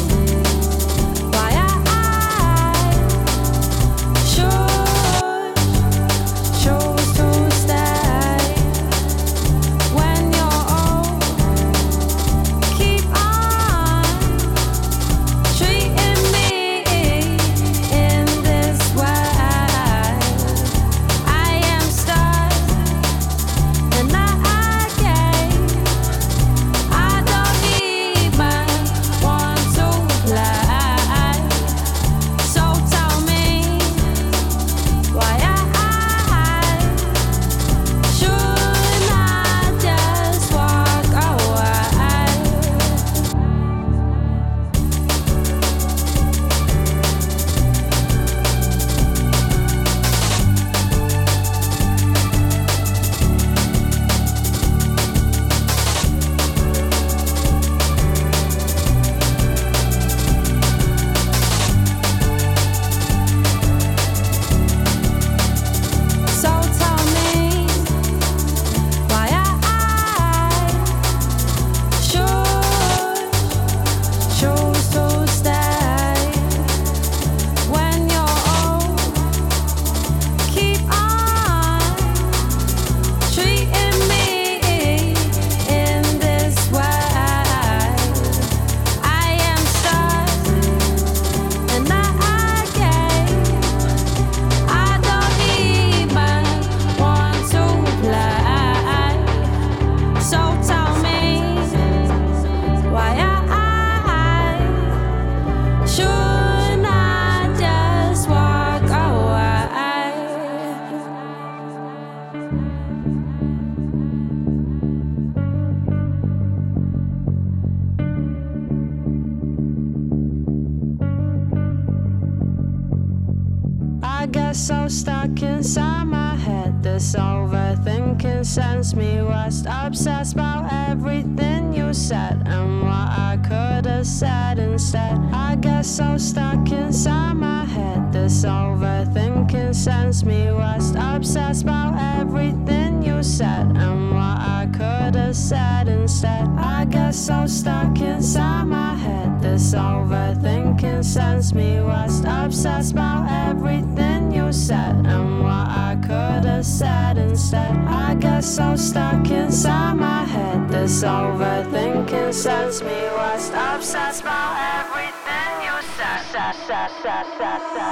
This 138.25 138.43
overthinking 138.43 139.75
sends 139.75 140.25
me 140.25 140.51
west. 140.51 140.95
Obsessed 140.97 141.61
about 141.61 141.93
everything 142.19 143.03
you 143.03 143.21
said 143.21 143.67
and 143.77 144.09
what 144.09 144.39
I 144.57 144.67
could 144.73 145.13
have 145.13 145.35
said 145.35 145.87
instead. 145.87 146.47
I 146.57 146.85
get 146.85 147.13
so 147.13 147.45
stuck 147.45 148.01
inside 148.01 148.63
my 148.63 148.95
head. 148.95 149.39
This 149.43 149.75
overthinking 149.75 151.05
sends 151.05 151.53
me 151.53 151.79
west. 151.81 152.23
Obsessed 152.25 152.93
about 152.93 153.29
everything 153.29 154.31
you 154.31 154.51
said 154.51 154.95
and 155.05 155.43
what 155.43 155.67
I 155.87 155.95
could 156.01 156.45
have 156.49 156.65
said 156.65 157.19
instead. 157.19 157.77
I 157.87 158.15
get 158.15 158.43
so 158.43 158.75
stuck 158.75 159.29
inside 159.29 159.97
my 159.97 160.23
head. 160.23 160.67
This 160.67 161.03
overthinking 161.03 162.33
sends 162.33 162.81
me 162.81 163.03
west. 163.17 163.53
Obsessed 163.53 164.21
about 164.21 164.55
everything. 164.55 164.74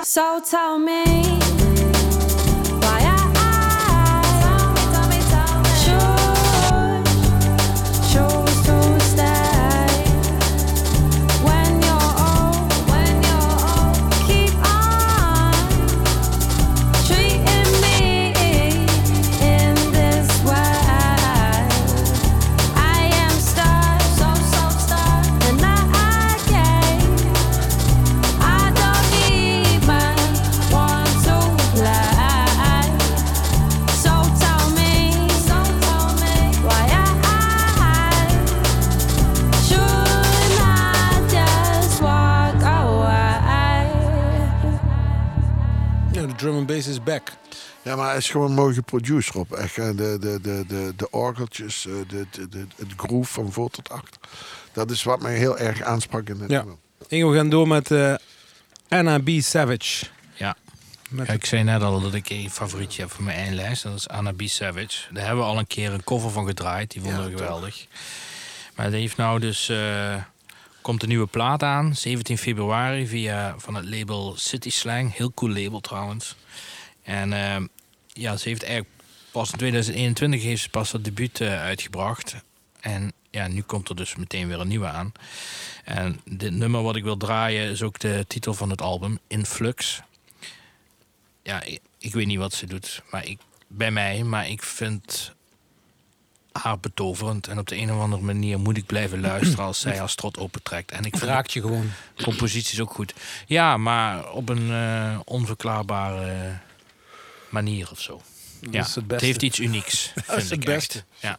So 0.04 0.42
tell 0.44 0.80
me. 0.80 1.63
Drum 46.44 46.56
and 46.58 46.68
bass 46.68 46.88
is 46.88 47.04
back. 47.04 47.28
Ja, 47.82 47.96
maar 47.96 48.08
hij 48.08 48.18
is 48.18 48.30
gewoon 48.30 48.54
mooi 48.54 48.74
geproduceerd 48.74 49.36
op. 49.36 49.52
Echt, 49.52 49.76
de, 49.76 49.94
de, 49.96 50.40
de, 50.42 50.64
de, 50.68 50.94
de 50.96 51.10
orgeltjes, 51.12 51.86
eh, 51.88 51.94
de, 52.08 52.26
de, 52.32 52.50
de, 52.50 52.66
het 52.78 52.88
groove 52.98 53.32
van 53.34 53.52
voor 53.52 53.70
tot 53.70 53.90
achter. 53.90 54.20
Dat 54.74 54.92
is 54.92 55.04
wat 55.04 55.22
mij 55.22 55.36
heel 55.36 55.58
erg 55.58 55.82
aansprak 55.82 56.30
in 56.30 56.40
het 56.40 56.50
Ja. 56.50 56.58
nummer. 56.58 56.76
Ingo, 57.08 57.30
we 57.30 57.36
gaan 57.38 57.50
door 57.50 57.68
met 57.68 57.92
eh, 57.92 58.14
Anna 58.88 59.20
B. 59.20 59.30
Savage. 59.40 60.06
Ja. 60.34 60.56
Met 61.10 61.28
Ja, 61.28 61.34
ik 61.34 61.46
zei 61.46 61.64
net 61.64 61.82
al 61.82 62.02
dat 62.02 62.14
ik 62.14 62.30
een 62.30 62.50
favorietje 62.50 63.02
heb 63.02 63.12
voor 63.12 63.24
mijn 63.24 63.38
eindlijst. 63.38 63.84
Dat 63.84 63.96
is 63.96 64.08
Anna 64.10 64.32
B. 64.32 64.42
Savage. 64.46 65.14
Daar 65.14 65.26
hebben 65.26 65.44
we 65.44 65.50
al 65.50 65.58
een 65.60 65.68
keer 65.68 65.92
een 65.94 66.04
cover 66.04 66.30
van 66.32 66.46
gedraaid. 66.46 66.92
Die 66.92 67.02
vonden 67.02 67.20
Ja, 67.20 67.26
we 67.26 67.32
toch. 67.32 67.42
geweldig. 67.42 67.86
Maar 68.76 68.90
die 68.92 69.00
heeft 69.00 69.18
nou 69.18 69.40
dus... 69.40 69.70
eh, 69.70 70.16
komt 70.84 71.02
een 71.02 71.10
nieuwe 71.10 71.28
plaat 71.28 71.64
aan. 71.64 71.96
17 71.96 72.38
februari 72.38 73.08
via 73.08 73.56
van 73.58 73.76
het 73.76 73.86
label 73.86 74.34
City 74.38 74.70
Slang. 74.70 75.16
Heel 75.16 75.32
cool 75.34 75.52
label 75.52 75.80
trouwens. 75.80 76.36
En 77.04 77.34
eh, 77.34 77.64
ja, 78.08 78.38
ze 78.38 78.50
heeft 78.50 78.64
eigenlijk 78.64 78.94
pas 79.32 79.52
in 79.52 79.58
2021 79.58 80.42
heeft 80.42 80.62
ze 80.62 80.70
pas 80.70 80.92
dat 80.92 81.04
debuut 81.04 81.42
eh, 81.42 81.62
uitgebracht. 81.62 82.36
En 82.80 83.14
ja, 83.30 83.48
nu 83.48 83.62
komt 83.62 83.90
er 83.90 83.96
dus 83.96 84.16
meteen 84.16 84.48
weer 84.48 84.60
een 84.60 84.68
nieuwe 84.68 84.88
aan. 84.88 85.12
En 85.84 86.20
dit 86.26 86.54
nummer 86.54 86.82
wat 86.82 86.96
ik 86.96 87.04
wil 87.04 87.18
draaien 87.18 87.70
is 87.70 87.82
ook 87.82 88.00
de 88.00 88.26
titel 88.28 88.54
van 88.54 88.70
het 88.70 88.82
album, 88.82 89.20
Influx 89.28 90.04
ja, 91.44 91.64
ik, 91.64 91.80
ik 91.98 92.14
weet 92.14 92.26
niet 92.26 92.38
wat 92.38 92.54
ze 92.54 92.66
doet 92.66 93.02
maar 93.12 93.26
ik, 93.26 93.40
bij 93.68 93.92
mij, 93.92 94.24
maar 94.24 94.50
ik 94.50 94.64
vind 94.64 95.34
haar 96.54 96.80
betoverend. 96.80 97.48
En 97.48 97.60
op 97.60 97.68
de 97.68 97.78
een 97.78 97.92
of 97.94 98.00
andere 98.00 98.22
manier 98.22 98.60
moet 98.60 98.78
ik 98.78 98.86
blijven 98.86 99.22
luisteren 99.22 99.66
als 99.66 99.80
zij 99.86 99.98
haar 99.98 100.10
strot 100.10 100.38
opentrekt. 100.38 100.92
En 100.92 101.06
ik 101.06 101.16
raakt 101.16 101.54
je 101.54 101.62
gewoon. 101.62 101.92
composities 102.22 102.82
ook 102.82 102.94
goed. 102.94 103.14
Ja, 103.46 103.78
maar 103.78 104.32
op 104.32 104.50
een 104.50 104.72
eh, 104.72 105.20
onverklaarbare 105.26 106.58
manier 107.50 107.88
of 107.92 108.00
zo. 108.02 108.22
Ja, 108.72 108.82
is 108.82 108.96
het 108.96 109.12
het, 109.12 109.22
heeft 109.22 109.42
iets 109.42 109.60
unieks. 109.60 110.12
is 110.16 110.24
vind 110.26 110.42
het 110.42 110.52
ik 110.52 110.66
beste. 110.66 111.04
Ja. 111.20 111.38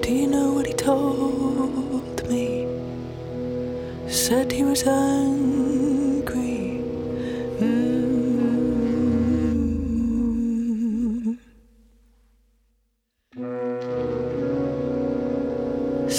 Do 0.00 0.12
you 0.12 0.26
know 0.26 0.54
what 0.54 0.66
he 0.66 0.74
told 0.74 2.28
me? 2.28 2.64
Said 4.08 4.52
he 4.52 4.64
was 4.64 4.86
angry. 4.86 5.85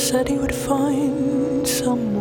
Said 0.08 0.30
he 0.30 0.38
would 0.38 0.56
find 0.56 1.68
someone 1.68 2.17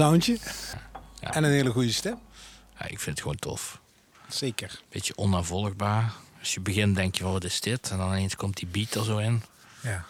soundje. 0.00 0.38
Ja. 1.20 1.32
En 1.34 1.44
een 1.44 1.50
hele 1.50 1.70
goede 1.70 1.92
stem. 1.92 2.18
Ja, 2.78 2.84
ik 2.84 3.00
vind 3.00 3.04
het 3.04 3.20
gewoon 3.20 3.36
tof. 3.36 3.80
Zeker. 4.28 4.80
Beetje 4.88 5.16
onnavolgbaar. 5.16 6.12
Als 6.38 6.54
je 6.54 6.60
begint 6.60 6.96
denk 6.96 7.14
je 7.14 7.24
wat 7.24 7.44
is 7.44 7.60
dit? 7.60 7.90
En 7.90 7.98
dan 7.98 8.08
ineens 8.10 8.36
komt 8.36 8.56
die 8.56 8.66
beat 8.66 8.94
er 8.94 9.04
zo 9.04 9.18
in. 9.18 9.42
Ja. 9.80 10.04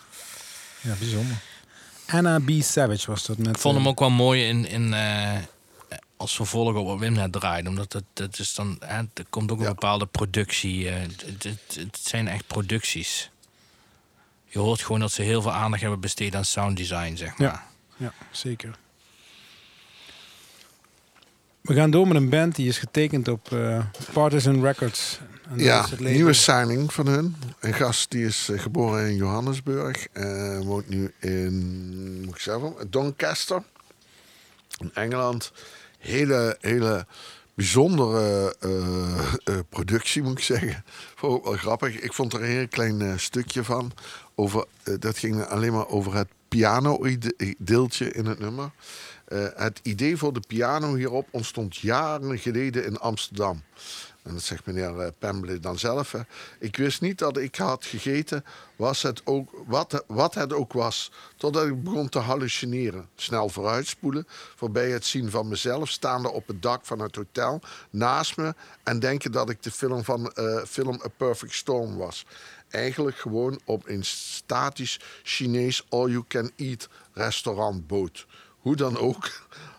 Ja, 0.80 0.94
bijzonder. 0.98 1.36
Anna 2.06 2.38
B. 2.38 2.50
Savage 2.62 3.10
was 3.10 3.26
dat 3.26 3.38
met... 3.38 3.48
Ik 3.54 3.58
vond 3.58 3.74
eh, 3.76 3.80
hem 3.80 3.90
ook 3.90 3.98
wel 3.98 4.10
mooi 4.10 4.48
in, 4.48 4.66
in, 4.66 4.94
eh, 4.94 5.36
als 6.16 6.34
vervolg 6.34 6.74
op 6.74 6.86
wat 6.86 6.98
Wim 6.98 7.12
net 7.12 7.32
draaide. 7.32 7.68
Omdat 7.68 7.92
het, 7.92 8.04
het 8.14 8.38
is 8.38 8.54
dan, 8.54 8.76
hè, 8.80 8.96
er 8.98 9.24
komt 9.30 9.50
ook 9.50 9.58
een 9.58 9.64
Ja. 9.64 9.70
bepaalde 9.70 10.06
productie. 10.06 10.88
eh, 10.88 11.00
het, 11.00 11.42
het, 11.42 11.76
het 11.78 11.98
zijn 12.02 12.28
echt 12.28 12.46
producties. 12.46 13.30
Je 14.46 14.58
hoort 14.58 14.82
gewoon 14.82 15.00
dat 15.00 15.12
ze 15.12 15.22
heel 15.22 15.42
veel 15.42 15.52
aandacht 15.52 15.82
hebben 15.82 16.00
besteed 16.00 16.34
aan 16.34 16.44
sound 16.44 16.76
design, 16.76 17.16
zeg 17.16 17.36
maar. 17.38 17.48
Ja. 17.48 17.66
Ja, 17.96 18.12
zeker. 18.30 18.74
We 21.62 21.74
gaan 21.74 21.90
door 21.90 22.06
met 22.08 22.16
een 22.16 22.28
band 22.28 22.54
die 22.56 22.68
is 22.68 22.78
getekend 22.78 23.28
op 23.28 23.52
eh, 23.52 23.84
Partisan 24.12 24.62
Records. 24.62 25.20
En 25.50 25.58
Ja, 25.58 25.86
nieuwe 25.98 26.32
signing 26.32 26.92
van 26.92 27.06
hun. 27.06 27.36
Een 27.60 27.74
gast 27.74 28.10
die 28.10 28.24
is 28.24 28.48
eh, 28.48 28.58
geboren 28.60 29.06
in 29.08 29.16
Johannesburg. 29.16 30.06
en 30.12 30.64
woont 30.64 30.88
nu 30.88 31.12
in, 31.18 32.20
moet 32.24 32.34
ik 32.34 32.40
zeggen, 32.40 32.74
Doncaster. 32.90 33.62
In 34.78 34.90
Engeland. 34.94 35.52
Hele, 35.98 36.56
hele 36.60 37.06
bijzondere 37.54 38.56
eh, 38.60 39.28
eh, 39.44 39.58
productie, 39.68 40.22
moet 40.22 40.38
ik 40.38 40.44
zeggen. 40.44 40.84
Vond 41.14 41.32
ik 41.32 41.38
ook 41.38 41.44
wel 41.44 41.56
grappig. 41.56 42.00
Ik 42.00 42.12
vond 42.12 42.32
er 42.32 42.40
een 42.42 42.48
heel 42.48 42.68
klein 42.68 43.00
eh, 43.00 43.12
stukje 43.16 43.64
van. 43.64 43.92
Over, 44.34 44.64
eh, 44.82 44.94
dat 44.98 45.18
ging 45.18 45.44
alleen 45.44 45.72
maar 45.72 45.88
over 45.88 46.14
het 46.14 46.28
piano-deeltje 46.48 48.12
in 48.12 48.26
het 48.26 48.38
nummer. 48.38 48.70
Eh, 49.30 49.44
het 49.54 49.80
idee 49.82 50.16
voor 50.16 50.32
de 50.32 50.42
piano 50.46 50.94
hierop 50.94 51.28
ontstond 51.30 51.76
jaren 51.76 52.38
geleden 52.38 52.84
in 52.84 52.98
Amsterdam. 52.98 53.62
En 54.22 54.32
dat 54.32 54.42
zegt 54.42 54.66
meneer 54.66 54.98
eh, 54.98 55.08
Pemble 55.18 55.58
dan 55.58 55.78
zelf. 55.78 56.12
Hè. 56.12 56.20
Ik 56.58 56.76
wist 56.76 57.00
niet 57.00 57.18
dat 57.18 57.36
ik 57.36 57.56
had 57.56 57.84
gegeten 57.84 58.44
was 58.76 59.02
het 59.02 59.20
ook, 59.24 59.50
wat, 59.66 60.04
wat 60.06 60.34
het 60.34 60.52
ook 60.52 60.72
was. 60.72 61.12
Totdat 61.36 61.66
ik 61.66 61.82
begon 61.82 62.08
te 62.08 62.18
hallucineren. 62.18 63.08
Snel 63.14 63.48
vooruitspoelen. 63.48 64.26
Voorbij 64.56 64.90
het 64.90 65.04
zien 65.04 65.30
van 65.30 65.48
mezelf 65.48 65.88
staande 65.88 66.30
op 66.30 66.46
het 66.46 66.62
dak 66.62 66.86
van 66.86 66.98
het 66.98 67.16
hotel. 67.16 67.60
Naast 67.90 68.36
me. 68.36 68.54
En 68.82 68.98
denken 68.98 69.32
dat 69.32 69.50
ik 69.50 69.62
de 69.62 69.70
film 69.70 70.04
van 70.04 70.32
eh, 70.32 70.64
film 70.64 71.00
A 71.04 71.08
Perfect 71.16 71.54
Storm 71.54 71.96
was. 71.96 72.26
Eigenlijk 72.68 73.16
gewoon 73.16 73.60
op 73.64 73.88
een 73.88 74.04
statisch 74.04 75.00
Chinees 75.22 75.86
all-you-can-eat 75.88 76.88
restaurantboot. 77.12 78.26
Hoe 78.60 78.76
dan 78.76 78.98
ook, 78.98 79.30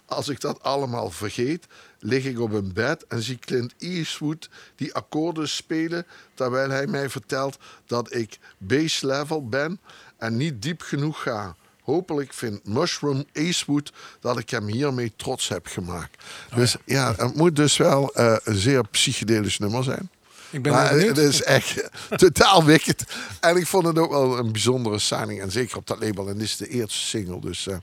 als 0.05 0.29
ik 0.29 0.39
dat 0.39 0.63
allemaal 0.63 1.09
vergeet, 1.09 1.67
lig 1.99 2.25
ik 2.25 2.39
op 2.39 2.51
een 2.51 2.73
bed 2.73 3.05
en 3.07 3.21
zie 3.21 3.38
Clint 3.38 3.73
Eastwood 3.77 4.49
die 4.75 4.93
akkoorden 4.93 5.49
spelen, 5.49 6.05
terwijl 6.34 6.69
hij 6.69 6.88
mij 6.88 7.09
vertelt 7.09 7.57
dat 7.86 8.13
ik 8.15 8.39
base 8.57 9.07
level 9.07 9.47
ben 9.47 9.79
en 10.17 10.38
niet 10.38 10.61
diep 10.61 10.82
genoeg 10.82 11.21
ga. 11.21 11.55
Hopelijk 11.82 12.34
vindt 12.34 12.67
Mushroom 12.67 13.25
Eastwood 13.32 13.93
dat 14.19 14.38
ik 14.38 14.49
hem 14.49 14.67
hiermee 14.67 15.13
trots 15.15 15.47
heb 15.47 15.67
gemaakt. 15.67 16.23
Dus 16.55 16.75
ja, 16.86 17.13
het 17.15 17.36
moet 17.36 17.55
dus 17.55 17.77
wel 17.77 18.13
eh, 18.13 18.36
een 18.43 18.57
zeer 18.57 18.88
psychedelisch 18.88 19.57
nummer 19.59 19.84
zijn. 19.84 20.09
Ik 20.52 20.62
ben 20.62 20.72
Maar 20.72 20.91
het 20.91 21.18
is 21.18 21.43
echt 21.43 21.89
totaal 22.16 22.64
wicked. 22.64 23.06
En 23.39 23.58
ik 23.58 23.68
vond 23.68 23.86
het 23.86 23.99
ook 23.99 24.12
wel 24.12 24.38
een 24.38 24.52
bijzondere 24.52 24.99
signing. 24.99 25.41
En 25.41 25.52
zeker 25.52 25.78
op 25.78 25.88
dat 25.88 25.99
label. 25.99 26.28
En 26.28 26.34
dit 26.34 26.43
is 26.43 26.58
de 26.58 26.68
eerste 26.68 26.99
single. 26.99 27.39
Dus 27.39 27.68
eh, 27.68 27.76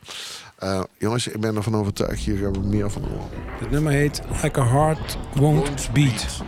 eh, 0.59 0.83
jongens, 0.99 1.27
ik 1.27 1.41
ben 1.41 1.57
ervan 1.57 1.77
overtuigd. 1.77 2.25
Hier 2.25 2.37
gaan 2.37 2.53
we 2.53 2.59
meer 2.59 2.91
van 2.91 3.03
horen. 3.03 3.29
Het 3.61 3.71
nummer 3.71 3.93
heet 3.93 4.21
Like 4.43 4.61
a 4.61 4.67
Heart 4.67 5.17
Won't 5.35 5.93
Beat. 5.93 6.43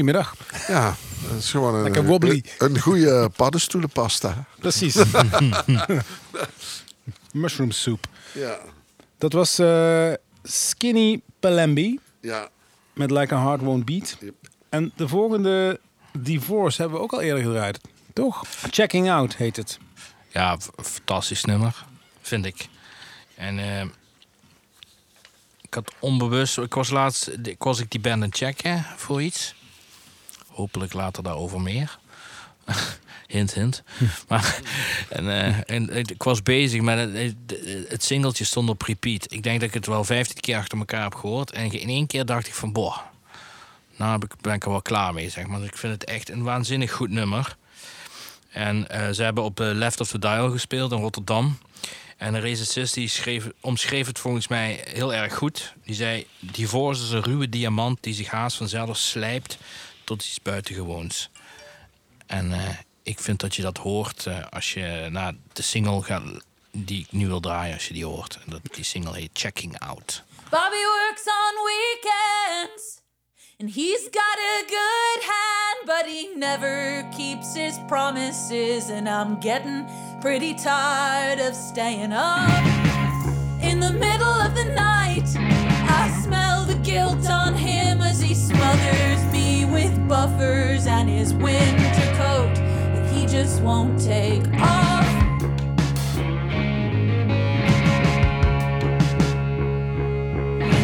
Goedemiddag. 0.00 0.34
ja. 0.68 0.96
Dat 1.28 1.38
is 1.38 1.50
gewoon 1.50 1.74
een, 1.74 1.82
Lekker 1.82 2.04
wobbly. 2.04 2.44
een, 2.58 2.74
een 2.74 2.80
goede 2.80 3.30
paddenstoelenpasta. 3.36 4.44
Precies. 4.60 4.94
Mushroom 7.32 7.70
soup. 7.70 8.06
Ja. 8.34 8.58
Dat 9.18 9.32
was 9.32 9.58
eh, 9.58 10.12
Skinny 10.42 11.20
Palembi 11.40 12.00
Ja. 12.20 12.48
met 12.92 13.10
Like 13.10 13.34
a 13.34 13.42
Heart 13.42 13.60
Won't 13.60 13.84
Beat. 13.84 14.16
Yep. 14.20 14.34
En 14.68 14.92
de 14.96 15.08
volgende 15.08 15.80
Divorce 16.18 16.80
hebben 16.80 16.98
we 16.98 17.04
ook 17.04 17.12
al 17.12 17.20
eerder 17.20 17.42
gedraaid. 17.44 17.80
Toch? 18.12 18.42
Checking 18.70 19.10
Out 19.10 19.36
heet 19.36 19.56
het. 19.56 19.78
Ja, 20.28 20.58
fantastisch 20.82 21.44
nummer, 21.44 21.84
vind 22.20 22.44
ik. 22.44 22.68
En 23.34 23.58
eh, 23.58 23.84
ik 25.60 25.74
had 25.74 25.92
onbewust, 25.98 26.58
ik 26.58 26.74
was 26.74 26.90
laatst, 26.90 27.30
ik 27.42 27.62
was 27.62 27.80
ik 27.80 27.90
die 27.90 28.00
band 28.00 28.14
aan 28.14 28.20
het 28.28 28.36
checken 28.36 28.86
voor 28.96 29.22
iets. 29.22 29.54
Hopelijk 30.56 30.92
later 30.92 31.22
daarover 31.22 31.60
meer. 31.60 31.98
hint, 33.26 33.54
hint. 33.54 33.82
Maar, 34.28 34.60
en, 35.08 35.30
eh, 35.30 35.76
en 35.76 35.96
ik 35.96 36.22
was 36.22 36.42
bezig 36.42 36.80
met 36.80 37.12
het, 37.12 37.34
het, 37.88 38.04
singeltje 38.04 38.44
stond 38.44 38.68
op 38.68 38.82
repeat. 38.82 39.32
Ik 39.32 39.42
denk 39.42 39.60
dat 39.60 39.68
ik 39.68 39.74
het 39.74 39.86
wel 39.86 40.04
15 40.04 40.40
keer 40.40 40.56
achter 40.56 40.78
elkaar 40.78 41.02
heb 41.02 41.14
gehoord. 41.14 41.50
En 41.50 41.70
in 41.70 41.88
één 41.88 42.06
keer 42.06 42.24
dacht 42.24 42.46
ik 42.46 42.54
van, 42.54 42.72
boah, 42.72 42.96
nou 43.96 44.12
heb 44.12 44.24
ik- 44.24 44.40
ben 44.40 44.54
ik 44.54 44.64
er 44.64 44.70
wel 44.70 44.82
klaar 44.82 45.14
mee, 45.14 45.30
zeg 45.30 45.46
maar. 45.46 45.58
Dus 45.58 45.68
ik 45.68 45.76
vind 45.76 45.92
het 45.92 46.04
echt 46.04 46.30
een 46.30 46.42
waanzinnig 46.42 46.92
goed 46.92 47.10
nummer. 47.10 47.56
En 48.50 48.88
eh, 48.88 49.10
ze 49.10 49.22
hebben 49.22 49.44
op 49.44 49.60
eh, 49.60 49.70
Left 49.72 50.00
of 50.00 50.08
the 50.08 50.18
Dial 50.18 50.50
gespeeld 50.50 50.92
in 50.92 50.98
Rotterdam. 50.98 51.58
En 52.16 52.34
een 52.34 52.40
recensist 52.40 52.94
die 52.94 53.08
schreef, 53.08 53.48
omschreef 53.60 54.06
het 54.06 54.18
volgens 54.18 54.48
mij 54.48 54.84
heel 54.88 55.14
erg 55.14 55.34
goed. 55.34 55.74
Die 55.84 55.94
zei, 55.94 56.26
Divorce 56.38 57.02
is 57.02 57.10
een 57.10 57.22
ruwe 57.22 57.48
diamant 57.48 57.98
die 58.00 58.14
zich 58.14 58.30
haast 58.30 58.56
vanzelf 58.56 58.96
slijpt 58.96 59.58
tot 60.06 60.22
iets 60.22 60.42
buitengewoons. 60.42 61.30
En 62.26 62.52
eh, 62.52 62.78
ik 63.02 63.18
vind 63.18 63.40
dat 63.40 63.54
je 63.54 63.62
dat 63.62 63.78
hoort 63.78 64.26
eh, 64.26 64.46
als 64.50 64.74
je 64.74 65.06
naar 65.10 65.32
de 65.52 65.62
single 65.62 66.02
gaat 66.02 66.22
die 66.70 67.00
ik 67.00 67.12
nu 67.12 67.26
wil 67.26 67.40
draaien, 67.40 67.74
als 67.74 67.88
je 67.88 67.94
die 67.94 68.04
hoort. 68.04 68.38
En 68.44 68.50
dat, 68.50 68.60
die 68.74 68.84
single 68.84 69.14
heet 69.14 69.30
Checking 69.32 69.78
Out. 69.78 70.22
Bobby 70.50 70.82
works 70.96 71.26
on 71.26 71.54
weekends. 71.64 73.00
And 73.58 73.70
he's 73.70 74.08
got 74.10 74.38
a 74.38 74.64
good 74.66 75.22
hand, 75.22 75.86
but 75.86 76.04
he 76.06 76.28
never 76.36 77.08
keeps 77.16 77.54
his 77.54 77.78
promises. 77.86 78.90
And 78.90 79.08
I'm 79.08 79.40
getting 79.40 79.86
pretty 80.20 80.54
tired 80.54 81.40
of 81.40 81.54
staying 81.54 82.12
up. 82.12 82.95
Buffers 90.08 90.86
and 90.86 91.08
his 91.08 91.34
winter 91.34 92.14
coat 92.16 92.54
that 92.54 93.12
he 93.12 93.26
just 93.26 93.60
won't 93.62 94.00
take 94.00 94.46
off. 94.60 95.04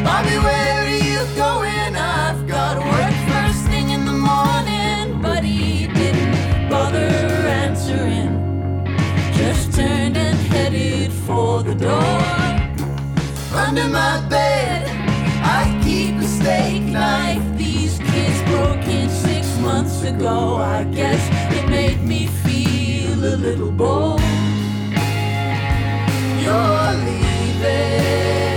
Bobby, 0.02 0.36
where 0.38 0.82
are 0.82 0.88
you 0.88 1.36
going? 1.36 1.94
I've 1.96 2.46
got 2.48 2.78
work 2.78 3.14
first 3.28 3.64
thing 3.66 3.90
in 3.90 4.04
the 4.04 4.12
morning, 4.12 5.22
but 5.22 5.44
he 5.44 5.86
didn't 5.86 6.68
bother 6.68 6.98
answering. 6.98 8.84
Just 9.34 9.72
turned 9.72 10.16
and 10.16 10.38
headed 10.52 11.12
for 11.12 11.62
the 11.62 11.74
door. 11.74 12.22
Under 13.54 13.86
my 13.88 14.26
bed, 14.28 14.88
I 15.44 15.80
keep 15.84 16.16
a 16.16 16.24
steak 16.24 16.82
knife. 16.82 17.31
Ago. 20.04 20.56
I 20.56 20.84
guess 20.84 21.20
it 21.56 21.68
made 21.68 22.02
me 22.02 22.26
feel 22.26 23.18
a 23.24 23.36
little 23.36 23.70
bold. 23.70 24.20
You're 26.42 26.92
leaving 27.06 28.51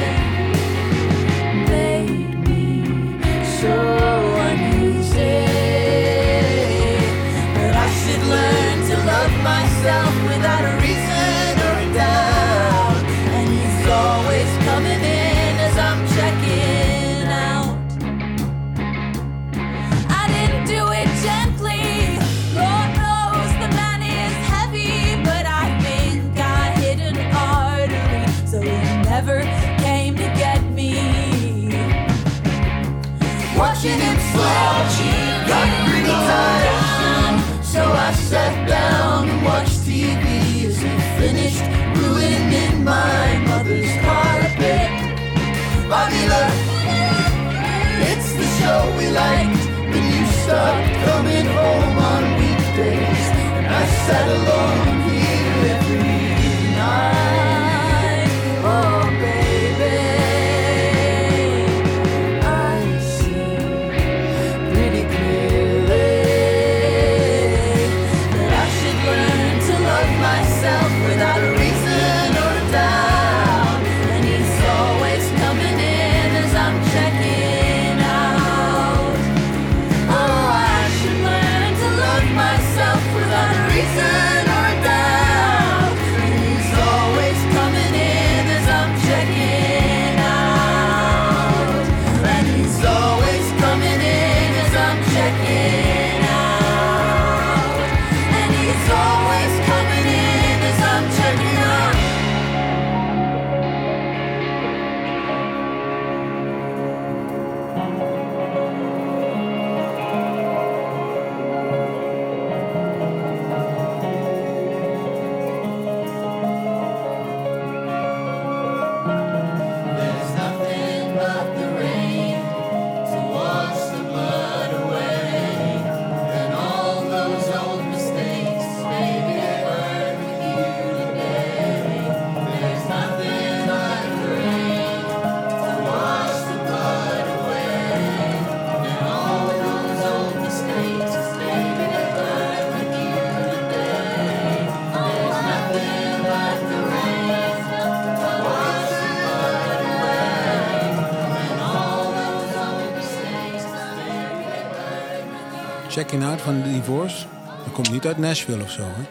Checking 155.95 156.23
Out 156.23 156.41
van 156.41 156.61
Divorce. 156.63 157.25
Dat 157.63 157.73
komt 157.73 157.91
niet 157.91 158.05
uit 158.05 158.17
Nashville 158.17 158.63
of 158.63 158.71
zo, 158.71 158.81
hè? 158.81 159.01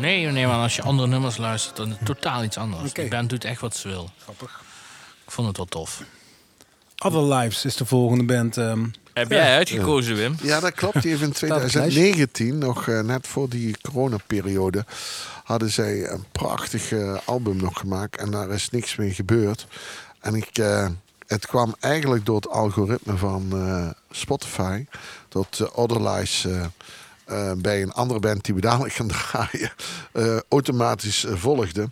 Nee, 0.00 0.26
nee, 0.26 0.46
maar 0.46 0.56
als 0.62 0.76
je 0.76 0.82
andere 0.82 1.08
nummers 1.08 1.36
luistert, 1.36 1.76
dan 1.76 1.88
is 1.90 1.94
het 1.96 2.06
totaal 2.06 2.44
iets 2.44 2.56
anders. 2.56 2.90
Oké. 2.90 3.02
De 3.02 3.08
band 3.08 3.30
doet 3.30 3.44
echt 3.44 3.60
wat 3.60 3.76
ze 3.76 3.88
wil. 3.88 4.10
Grappig. 4.22 4.62
Ik 5.24 5.30
vond 5.30 5.48
het 5.48 5.56
wel 5.56 5.66
tof. 5.66 6.02
Other 7.04 7.22
Lives 7.34 7.64
is 7.64 7.76
de 7.76 7.84
volgende 7.84 8.24
band. 8.24 8.56
ehm, 8.56 8.84
Heb 9.14 9.30
Ja. 9.30 9.36
jij 9.36 9.56
uitgekozen, 9.56 10.16
Wim? 10.16 10.36
Ja, 10.42 10.60
dat 10.60 10.74
klopt. 10.74 11.02
Die 11.02 11.10
heeft 11.10 11.22
in 11.22 11.28
op 11.28 11.34
het 11.34 11.42
lijstje. 11.42 11.68
2019, 11.80 12.58
nog 12.58 12.88
eh, 12.88 13.00
net 13.00 13.26
voor 13.26 13.48
die 13.48 13.76
coronaperiode, 13.82 14.84
hadden 15.44 15.70
zij 15.70 16.08
een 16.08 16.24
prachtig 16.32 16.92
album 17.24 17.56
nog 17.56 17.78
gemaakt. 17.78 18.16
En 18.16 18.30
daar 18.30 18.50
is 18.50 18.70
niks 18.70 18.96
mee 18.96 19.14
gebeurd. 19.14 19.66
En 20.20 20.34
ik, 20.34 20.58
eh, 20.58 20.86
het 21.30 21.46
kwam 21.46 21.74
eigenlijk 21.80 22.26
door 22.26 22.36
het 22.36 22.48
algoritme 22.48 23.16
van 23.16 23.48
eh, 23.52 23.90
Spotify. 24.10 24.86
Dat 25.28 25.58
uh, 25.62 25.78
Other 25.78 26.08
Lies 26.08 26.44
eh, 26.44 26.64
eh, 27.24 27.52
bij 27.56 27.82
een 27.82 27.92
andere 27.92 28.20
band 28.20 28.44
die 28.44 28.54
we 28.54 28.60
dadelijk 28.60 28.94
gaan 28.94 29.08
draaien, 29.16 29.72
automatisch 30.48 31.26
volgde. 31.28 31.88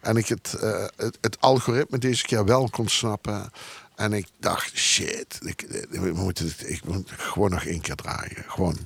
En 0.00 0.16
ik 0.16 0.26
het, 0.26 0.56
het, 0.96 1.18
het 1.20 1.40
algoritme 1.40 1.98
deze 1.98 2.22
keer 2.22 2.44
wel 2.44 2.68
kon 2.70 2.88
snappen. 2.88 3.50
En 3.94 4.12
ik 4.12 4.26
dacht, 4.40 4.76
shit, 4.76 5.38
ik, 5.40 5.62
ik, 5.62 6.14
moet 6.14 6.38
het, 6.38 6.70
ik 6.70 6.84
moet 6.84 7.10
gewoon 7.16 7.50
nog 7.50 7.64
één 7.64 7.80
keer 7.80 7.94
draaien. 7.94 8.44
Gewoon. 8.46 8.78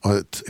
Het, 0.00 0.42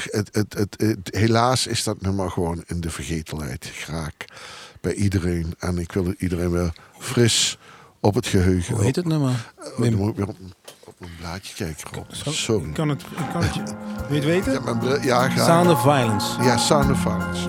het, 0.49 1.09
helaas 1.11 1.66
is 1.66 1.82
dat 1.82 2.01
nummer 2.01 2.30
gewoon 2.30 2.64
in 2.66 2.80
de 2.80 2.91
vergetelheid 2.91 3.70
geraakt 3.72 4.32
bij 4.80 4.95
iedereen. 4.95 5.55
En 5.59 5.78
ik 5.78 5.93
wil 5.93 6.14
iedereen 6.18 6.51
weer 6.51 6.72
fris 6.99 7.59
op 8.07 8.14
het 8.14 8.26
geheugen. 8.26 8.74
hoe 8.74 8.84
heet 8.84 8.96
het 8.96 9.04
nummer? 9.07 9.30
Eh, 9.59 9.66
Wim? 9.76 9.90
dan 9.90 10.00
moet 10.00 10.11
ik 10.11 10.16
weer 10.16 10.28
op- 10.28 10.36
op- 10.86 10.94
Een 11.00 11.09
blaadje 11.18 11.54
kijken, 11.54 11.88
Rob. 11.92 12.04
Sorry. 12.32 12.68
Ik 12.68 12.74
kan 12.74 12.88
het, 12.88 13.02
ik 13.02 13.26
kan 13.32 13.42
het 13.42 13.54
je... 13.54 13.62
Wil 14.09 14.09
je 14.09 14.14
het 14.14 14.24
weten? 14.24 14.52
Ja, 14.52 14.74
mijn 14.74 15.02
ja, 15.02 15.28
graag. 15.28 15.46
Sound 15.46 15.70
of 15.70 15.82
Violence. 15.82 16.42
Ja, 16.42 16.57
Sound 16.57 16.90
of 16.90 16.98
Violence. 17.00 17.48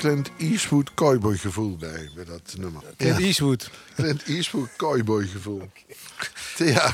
Clint 0.00 0.30
Eastwood 0.38 0.94
cowboy 0.94 1.36
gevoel 1.36 1.76
bij, 1.76 2.08
bij 2.14 2.24
dat 2.24 2.54
nummer. 2.58 2.82
Clint 2.96 3.18
ja, 3.18 3.24
Eastwood. 3.24 3.70
Clint 3.94 4.22
Eastwood 4.22 4.68
cowboy 4.76 5.26
gevoel. 5.26 5.62
Ja. 6.56 6.92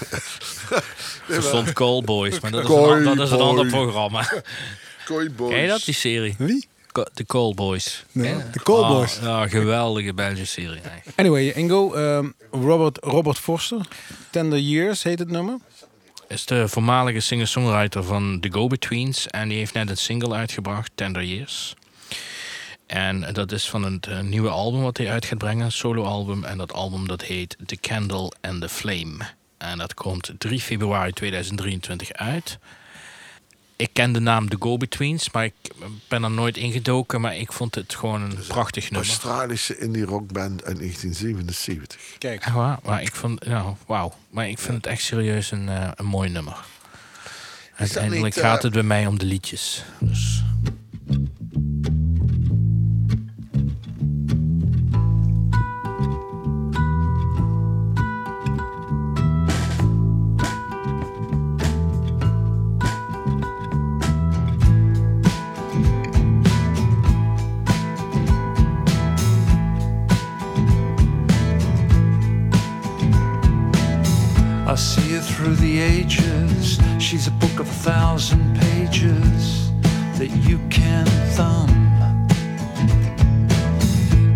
Er 1.28 1.42
stond 1.42 1.72
Callboys, 1.72 2.40
maar 2.40 2.50
dat 2.50 2.64
is, 2.64 2.70
een, 2.70 3.04
dat 3.04 3.26
is 3.26 3.30
een 3.30 3.40
ander 3.40 3.66
programma. 3.66 4.42
Cowboys. 5.04 5.50
Ken 5.50 5.60
je 5.60 5.68
dat, 5.68 5.84
die 5.84 5.94
serie? 5.94 6.34
Wie? 6.38 6.66
De 6.92 7.26
Callboys. 7.26 8.04
Nee, 8.12 8.34
de 8.52 8.62
Callboys. 8.62 9.18
Ah, 9.18 9.22
ja, 9.22 9.48
geweldige 9.48 10.14
Belgische 10.14 10.46
serie. 10.46 10.80
eigenlijk. 10.80 11.18
Anyway, 11.18 11.48
Ingo, 11.48 11.92
ehm, 11.94 12.28
Robert, 12.50 12.98
Robert 13.00 13.38
Foster. 13.38 13.86
Tender 14.30 14.58
Years 14.58 15.02
heet 15.02 15.18
het 15.18 15.30
nummer. 15.30 15.58
Is 16.28 16.46
de 16.46 16.68
voormalige 16.68 17.20
singer-songwriter 17.20 18.04
van 18.04 18.40
The 18.40 18.50
Go-Betweens. 18.52 19.26
En 19.26 19.48
die 19.48 19.58
heeft 19.58 19.74
net 19.74 19.90
een 19.90 19.96
single 19.96 20.34
uitgebracht, 20.34 20.90
Tender 20.94 21.24
Years. 21.24 21.74
En 22.86 23.32
dat 23.32 23.52
is 23.52 23.68
van 23.68 23.82
het 23.82 24.06
eh, 24.06 24.20
nieuwe 24.20 24.48
album 24.48 24.82
wat 24.82 24.96
hij 24.96 25.10
uit 25.10 25.24
gaat 25.24 25.38
brengen, 25.38 25.64
een 25.64 25.72
solo-album. 25.72 26.44
En 26.44 26.58
dat 26.58 26.72
album 26.72 27.08
dat 27.08 27.22
heet 27.22 27.56
The 27.66 27.76
Candle 27.76 28.32
and 28.40 28.60
the 28.60 28.68
Flame. 28.68 29.16
En 29.58 29.78
dat 29.78 29.94
komt 29.94 30.32
3 30.38 30.60
februari 30.60 31.12
2023 31.12 32.12
uit. 32.12 32.58
Ik 33.76 33.88
ken 33.92 34.12
de 34.12 34.20
naam 34.20 34.48
The 34.48 34.56
Go-Betweens, 34.58 35.30
maar 35.30 35.44
ik 35.44 35.54
ben 36.08 36.22
er 36.22 36.30
nooit 36.30 36.56
ingedoken. 36.56 37.20
Maar 37.20 37.36
ik 37.36 37.52
vond 37.52 37.74
het 37.74 37.94
gewoon 37.94 38.22
een 38.22 38.38
prachtig 38.48 38.90
nummer. 38.90 39.08
Australische 39.08 39.78
indie 39.78 40.04
rockband 40.04 40.64
uit 40.64 40.76
1977. 40.76 42.00
Kijk. 42.18 42.44
Waar? 42.44 42.78
Maar 42.84 43.02
ik 43.02 43.14
vond, 43.14 43.46
nou, 43.46 43.74
wauw. 43.86 44.14
Maar 44.30 44.48
ik 44.48 44.58
vind 44.58 44.76
het 44.76 44.86
echt 44.86 45.02
serieus 45.02 45.50
een, 45.50 45.68
eh, 45.68 45.88
een 45.94 46.06
mooi 46.06 46.30
nummer. 46.30 46.64
Uiteindelijk 47.76 48.24
niet, 48.24 48.36
eh, 48.36 48.50
gaat 48.50 48.62
het 48.62 48.72
bij 48.72 48.82
mij 48.82 49.06
om 49.06 49.18
de 49.18 49.26
liedjes. 49.26 49.84
Dus. 49.98 50.42
Book 77.56 77.66
of 77.66 77.72
a 77.72 77.90
thousand 77.90 78.58
pages 78.58 79.70
that 80.18 80.28
you 80.46 80.58
can 80.68 81.06
thumb. 81.36 81.70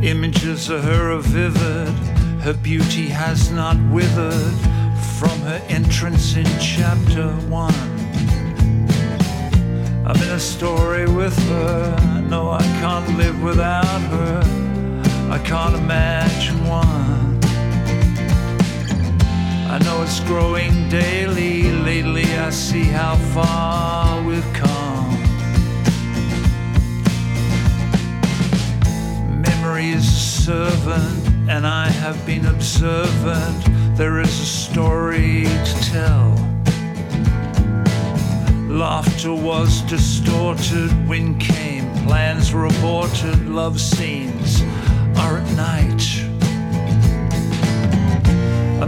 Images 0.03 0.71
of 0.71 0.83
her 0.85 1.13
are 1.13 1.21
vivid. 1.21 1.89
Her 2.41 2.55
beauty 2.55 3.09
has 3.09 3.51
not 3.51 3.77
withered 3.91 4.55
from 5.19 5.39
her 5.41 5.61
entrance 5.69 6.35
in 6.37 6.47
chapter 6.59 7.29
one. 7.51 7.75
I'm 10.07 10.17
in 10.17 10.31
a 10.31 10.41
story 10.41 11.07
with 11.07 11.37
her. 11.51 12.23
No, 12.31 12.51
I 12.51 12.63
can't 12.81 13.19
live 13.19 13.43
without 13.43 14.01
her. 14.15 14.41
I 15.31 15.39
can't 15.45 15.75
imagine 15.75 16.67
one. 16.67 17.10
I 19.71 19.79
know 19.85 20.03
it's 20.03 20.19
growing 20.19 20.89
daily. 20.89 21.71
Lately, 21.71 22.25
I 22.25 22.51
see 22.51 22.83
how 22.83 23.15
far 23.15 24.21
we've 24.25 24.53
come. 24.53 25.15
Memory 29.41 29.91
is 29.91 30.09
a 30.09 30.43
servant, 30.43 31.49
and 31.49 31.65
I 31.65 31.89
have 31.89 32.27
been 32.27 32.47
observant. 32.47 33.97
There 33.97 34.19
is 34.19 34.41
a 34.41 34.45
story 34.45 35.45
to 35.45 35.75
tell. 35.93 36.31
Laughter 38.69 39.33
was 39.33 39.83
distorted, 39.83 40.91
wind 41.09 41.41
came, 41.41 41.89
plans 42.07 42.53
were 42.53 42.67
aborted, 42.67 43.49
love 43.49 43.81
scenes 43.81 44.63
are 45.17 45.39
at 45.39 45.49
night. 45.55 46.20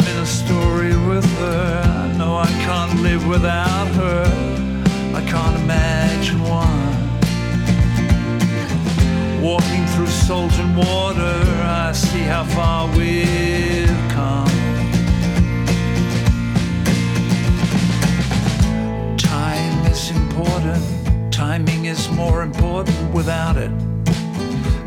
I'm 0.03 0.09
in 0.09 0.17
a 0.17 0.27
story 0.27 0.97
with 1.07 1.25
her. 1.39 1.83
I 1.85 2.17
know 2.19 2.37
I 2.37 2.51
can't 2.67 3.01
live 3.03 3.25
without 3.29 3.87
her. 3.95 4.25
I 5.15 5.23
can't 5.31 5.57
imagine 5.63 6.43
one. 6.43 6.93
Walking 9.41 9.87
through 9.95 10.09
salt 10.09 10.53
and 10.55 10.77
water, 10.77 11.45
I 11.63 11.93
see 11.93 12.23
how 12.23 12.43
far 12.43 12.89
we've 12.97 13.87
come. 14.11 14.49
Time 19.17 19.87
is 19.87 20.11
important, 20.11 21.33
timing 21.33 21.85
is 21.85 22.11
more 22.11 22.43
important 22.43 23.15
without 23.15 23.57
it. 23.57 23.71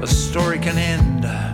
A 0.02 0.08
story 0.08 0.60
can 0.60 0.78
end. 0.78 1.45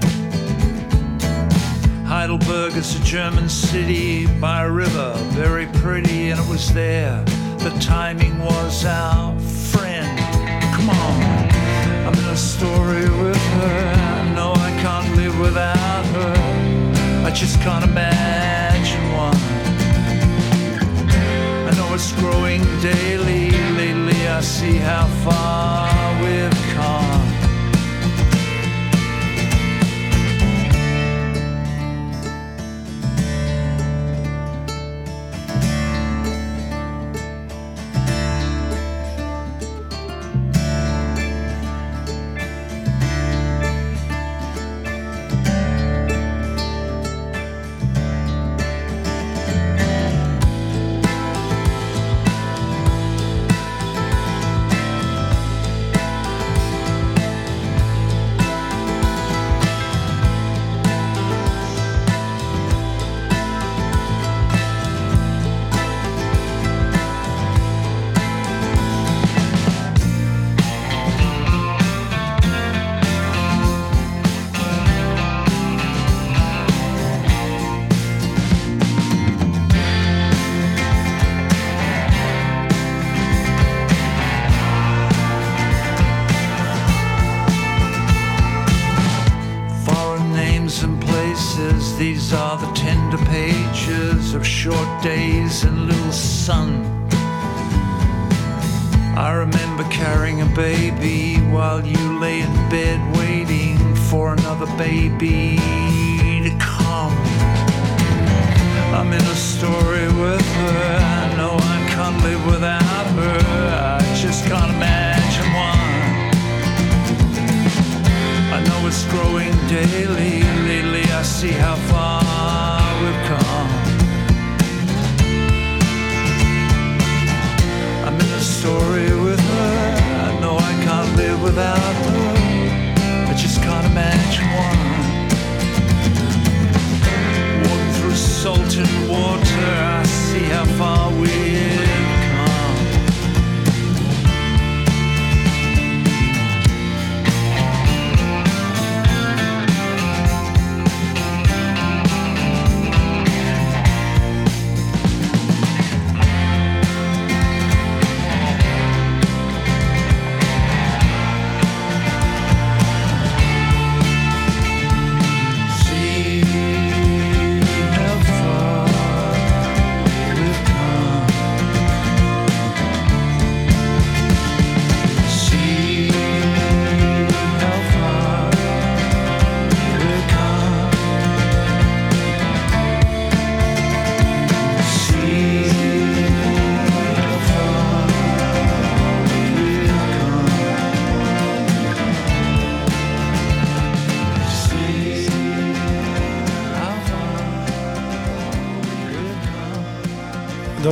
Heidelberg 2.22 2.76
is 2.76 3.01
a 3.01 3.03
German 3.03 3.49
city 3.49 4.28
by 4.39 4.61
a 4.61 4.69
river, 4.69 5.11
very 5.30 5.65
pretty, 5.82 6.30
and 6.30 6.39
it 6.39 6.47
was 6.47 6.72
there. 6.72 7.19
The 7.57 7.76
timing 7.80 8.38
was 8.38 8.86
our 8.86 9.39
friend. 9.39 10.19
Come 10.76 10.91
on, 10.91 11.24
I'm 12.05 12.13
in 12.13 12.26
a 12.26 12.38
story 12.38 13.09
with 13.24 13.43
her. 13.57 13.93
I 13.97 14.34
know 14.36 14.53
I 14.53 14.69
can't 14.84 15.15
live 15.15 15.39
without 15.39 16.05
her. 16.13 17.26
I 17.26 17.32
just 17.32 17.59
can't 17.61 17.86
imagine 17.86 19.13
one. 19.13 19.36
I 21.67 21.74
know 21.76 21.91
it's 21.95 22.11
growing 22.22 22.61
daily. 22.82 23.49
Lately, 23.76 24.28
I 24.28 24.41
see 24.41 24.78
how 24.78 25.07
far 25.26 25.89
we've 26.22 26.76
come. 26.76 27.20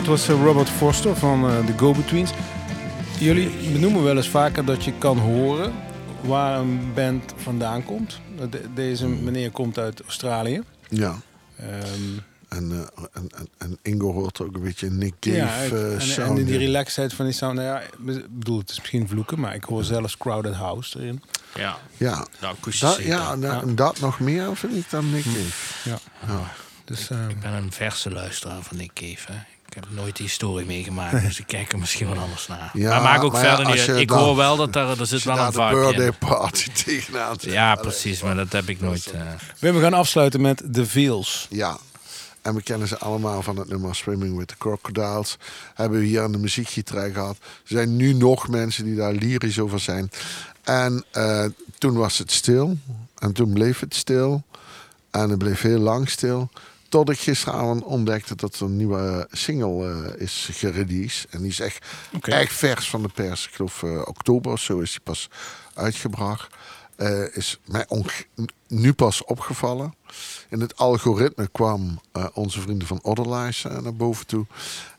Was 0.09 0.27
eh, 0.27 0.43
Robert 0.43 0.69
Foster 0.69 1.15
van 1.15 1.49
eh, 1.49 1.65
de 1.65 1.73
Go-Betweens. 1.77 2.31
Jullie 3.19 3.49
benoemen 3.71 4.03
wel 4.03 4.15
eens 4.17 4.29
vaker 4.29 4.65
dat 4.65 4.83
je 4.83 4.93
kan 4.97 5.17
horen 5.17 5.73
waar 6.21 6.59
een 6.59 6.93
band 6.93 7.33
vandaan 7.37 7.83
komt. 7.83 8.19
De- 8.49 8.73
deze 8.73 9.07
meneer 9.07 9.51
komt 9.51 9.77
uit 9.77 10.01
Australië. 10.01 10.61
Ja. 10.89 11.15
Ehm, 11.55 11.67
En, 12.49 12.71
eh, 12.71 13.03
en, 13.13 13.29
en, 13.37 13.47
en 13.57 13.77
Ingo 13.81 14.11
hoort 14.13 14.41
ook 14.41 14.55
een 14.55 14.61
beetje 14.63 14.89
Nick 14.89 15.13
Cave 15.19 15.35
ja, 15.35 15.53
ik- 15.55 15.71
en, 15.71 16.01
sound 16.01 16.37
en 16.39 16.45
die 16.45 16.53
in. 16.53 16.59
relaxedheid 16.59 17.13
van 17.13 17.25
die 17.25 17.33
sound. 17.33 17.55
Nou 17.55 17.67
ja, 17.67 17.79
ik 17.79 17.95
bedoel, 18.29 18.57
het 18.59 18.69
is 18.69 18.77
misschien 18.79 19.07
vloeken, 19.07 19.39
maar 19.39 19.55
ik 19.55 19.63
hoor 19.63 19.83
zelfs 19.83 20.17
Crowded 20.17 20.53
House 20.53 20.99
erin. 20.99 21.21
Ja, 21.55 21.77
Ja, 21.97 22.25
akoestische 22.41 22.95
dat, 22.97 23.03
ja, 23.05 23.31
en, 23.33 23.43
en 23.61 23.75
dat 23.75 23.99
nog 23.99 24.19
meer 24.19 24.55
vind 24.55 24.75
ik 24.75 24.89
dan 24.89 25.11
Nick 25.11 25.23
Cave. 25.23 25.89
Ja. 25.89 25.97
Ja. 26.27 26.51
Dus, 26.85 27.09
eh, 27.09 27.29
Ik 27.29 27.39
ben 27.39 27.53
een 27.53 27.71
verse 27.71 28.11
luisteraar 28.11 28.61
van 28.61 28.77
Nick 28.77 28.91
Cave. 28.93 29.31
Hè. 29.31 29.37
Ik 29.69 29.75
heb 29.75 29.85
nooit 29.89 30.15
die 30.15 30.25
historie 30.25 30.65
meegemaakt, 30.65 31.21
dus 31.27 31.39
ik 31.39 31.47
kijk 31.47 31.71
er 31.71 31.79
misschien 31.79 32.07
wel 32.09 32.17
anders 32.17 32.47
naar. 32.47 32.69
Ja, 32.73 32.89
maar 32.89 33.01
maak 33.01 33.23
ook 33.23 33.31
maar 33.31 33.41
verder 33.45 33.65
niet. 33.65 33.87
uit. 33.89 33.99
Ik 33.99 34.07
dan- 34.07 34.19
hoor 34.19 34.35
wel 34.35 34.55
dat 34.57 34.75
er, 34.75 34.99
er 34.99 35.05
zit 35.05 35.23
wel 35.23 35.37
een 35.37 35.51
birthday 35.51 36.05
in. 36.05 36.17
party 36.17 36.71
tegenaan. 36.85 37.35
Ja, 37.39 37.71
Allee, 37.71 37.83
precies, 37.83 38.21
maar 38.21 38.35
dat 38.35 38.51
heb 38.51 38.69
ik 38.69 38.81
nooit. 38.81 39.05
eh, 39.11 39.21
Wim, 39.59 39.73
we 39.75 39.81
gaan 39.81 39.93
afsluiten 39.93 40.41
met 40.41 40.63
The 40.73 40.85
Veils. 40.85 41.47
Ja. 41.49 41.77
En 42.41 42.55
we 42.55 42.61
kennen 42.61 42.87
ze 42.87 42.97
allemaal 42.97 43.41
van 43.41 43.57
het 43.57 43.69
nummer 43.69 43.95
Swimming 43.95 44.37
with 44.37 44.47
the 44.47 44.57
Crocodiles. 44.57 45.37
Hebben 45.73 45.99
we 45.99 46.05
hier 46.05 46.21
aan 46.21 46.31
de 46.31 46.37
muziekgieterij 46.37 47.11
gehad. 47.11 47.37
Er 47.39 47.45
zijn 47.63 47.95
nu 47.95 48.13
nog 48.13 48.47
mensen 48.47 48.83
die 48.85 48.95
daar 48.95 49.13
lyrisch 49.13 49.59
over 49.59 49.79
zijn. 49.79 50.11
En 50.63 51.05
eh, 51.11 51.45
toen 51.77 51.93
was 51.93 52.17
het 52.17 52.31
stil. 52.31 52.77
En 53.17 53.33
toen 53.33 53.53
bleef 53.53 53.79
het 53.79 53.95
stil. 53.95 54.43
En 55.11 55.29
het 55.29 55.37
bleef 55.37 55.61
heel 55.61 55.79
lang 55.79 56.09
stil. 56.09 56.49
Tot 56.89 57.09
ik 57.09 57.19
gisteravond 57.19 57.83
ontdekte 57.83 58.35
dat 58.35 58.55
er 58.55 58.65
een 58.65 58.75
nieuwe 58.75 59.27
single 59.31 59.91
eh, 59.91 60.21
is 60.21 60.49
gereleased. 60.51 61.27
En 61.29 61.41
die 61.41 61.49
is 61.51 61.59
echt, 61.59 61.85
echt 62.21 62.53
vers 62.53 62.89
van 62.89 63.01
de 63.01 63.09
pers. 63.09 63.47
Ik 63.47 63.53
geloof 63.53 63.83
eh, 63.83 64.01
oktober 64.05 64.51
of 64.51 64.59
zo 64.59 64.79
is 64.79 64.91
die 64.91 65.01
pas 65.01 65.29
uitgebracht. 65.73 66.55
Eh, 66.99 67.35
is 67.35 67.59
mij 67.65 67.85
nu 68.67 68.93
pas 68.93 69.23
opgevallen. 69.23 69.93
In 70.49 70.61
het 70.61 70.77
algoritme 70.77 71.47
kwam 71.51 71.99
eh, 72.11 72.25
onze 72.33 72.61
vrienden 72.61 72.87
van 72.87 72.99
Otherlies 73.01 73.65
eh, 73.65 73.79
naar 73.79 73.95
boven 73.95 74.27
toe. 74.27 74.45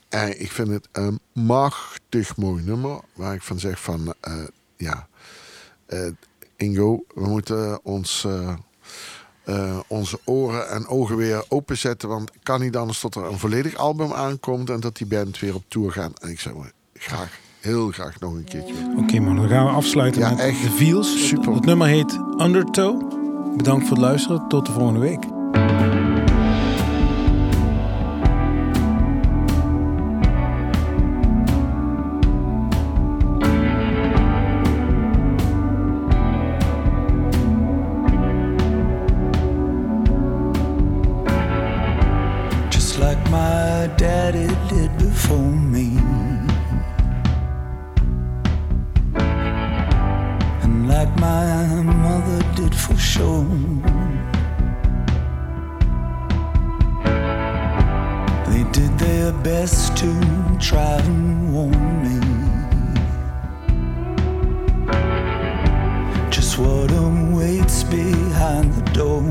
En 0.09 0.41
ik 0.41 0.51
vind 0.51 0.67
het 0.69 0.87
een 0.91 1.19
machtig 1.33 2.37
mooi 2.37 2.63
nummer. 2.63 2.99
Waar 3.13 3.33
ik 3.33 3.41
van 3.41 3.59
zeg 3.59 3.81
van, 3.81 4.13
eh, 4.19 4.43
ja, 4.77 5.07
eh, 5.85 6.07
Ingo, 6.55 7.03
we 7.13 7.27
moeten 7.27 7.85
ons, 7.85 8.27
eh, 9.43 9.79
onze 9.87 10.19
oren 10.23 10.69
en 10.69 10.87
ogen 10.87 11.15
weer 11.15 11.43
openzetten. 11.47 12.09
Want 12.09 12.31
kan 12.43 12.61
niet 12.61 12.75
anders 12.75 12.99
tot 12.99 13.15
er 13.15 13.25
een 13.25 13.39
volledig 13.39 13.75
album 13.75 14.13
aankomt 14.13 14.69
en 14.69 14.79
dat 14.79 14.97
die 14.97 15.07
band 15.07 15.39
weer 15.39 15.55
op 15.55 15.63
tour 15.67 15.91
gaan. 15.91 16.13
En 16.21 16.29
ik 16.29 16.39
zou 16.39 16.65
graag, 16.93 17.39
heel 17.59 17.91
graag 17.91 18.19
nog 18.19 18.33
een 18.33 18.43
keertje. 18.43 18.73
Oké 18.97 19.19
man, 19.19 19.35
dan 19.35 19.47
gaan 19.47 19.65
we 19.65 19.71
afsluiten 19.71 20.21
Ja, 20.21 20.29
met 20.29 20.39
echt. 20.39 20.61
The 20.61 20.71
Veils. 20.71 21.27
Super. 21.27 21.53
Het 21.53 21.65
nummer 21.65 21.87
heet 21.87 22.19
Undertow. 22.37 23.19
Bedankt 23.57 23.87
voor 23.87 23.97
het 23.97 24.05
luisteren. 24.05 24.47
Tot 24.47 24.65
de 24.65 24.71
volgende 24.71 24.99
week. 24.99 25.90
Before 45.31 45.51
me. 45.51 45.87
like 50.87 51.15
my 51.19 51.81
mother 52.05 52.41
did 52.55 52.75
for 52.75 52.97
sure. 52.97 53.45
They 58.47 58.63
did 58.71 58.91
their 58.99 59.31
best 59.31 59.95
to 59.97 60.11
try 60.59 60.97
and 60.97 61.53
warn 61.53 61.87
me. 62.05 62.19
Just 66.29 66.57
what 66.57 66.91
awaits 66.91 67.83
behind 67.83 68.73
the 68.73 68.85
door. 68.99 69.23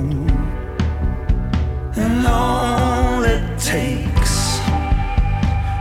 And 1.97 2.27
all 2.27 3.23
it 3.25 3.59
takes 3.59 4.40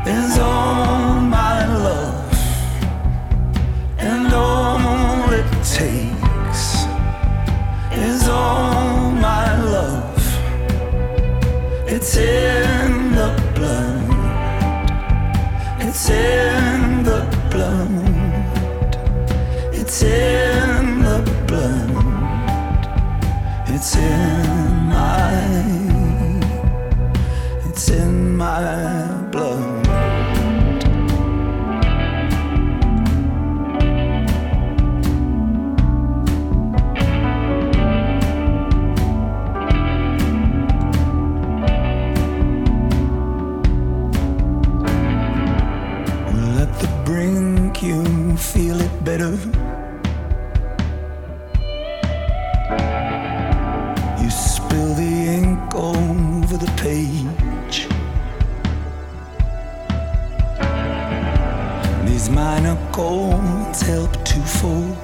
is 0.09 0.39
all 0.39 1.21
my 1.21 1.65
love. 1.85 2.33
And 3.99 4.33
all 4.33 5.31
it 5.39 5.49
takes 5.79 6.63
is 7.91 8.27
all 8.27 9.11
my 9.11 9.47
love. 9.75 10.23
It's 11.87 12.17
in 12.17 13.11
the 13.19 13.29
blood. 13.55 14.07
It's 15.85 16.09
in 16.09 17.03
the 17.03 17.21
blood. 17.51 18.91
It's 19.79 20.01
in 20.03 21.03
the 21.07 21.19
blood. 21.47 21.89
It's 23.67 23.95
in 23.95 24.48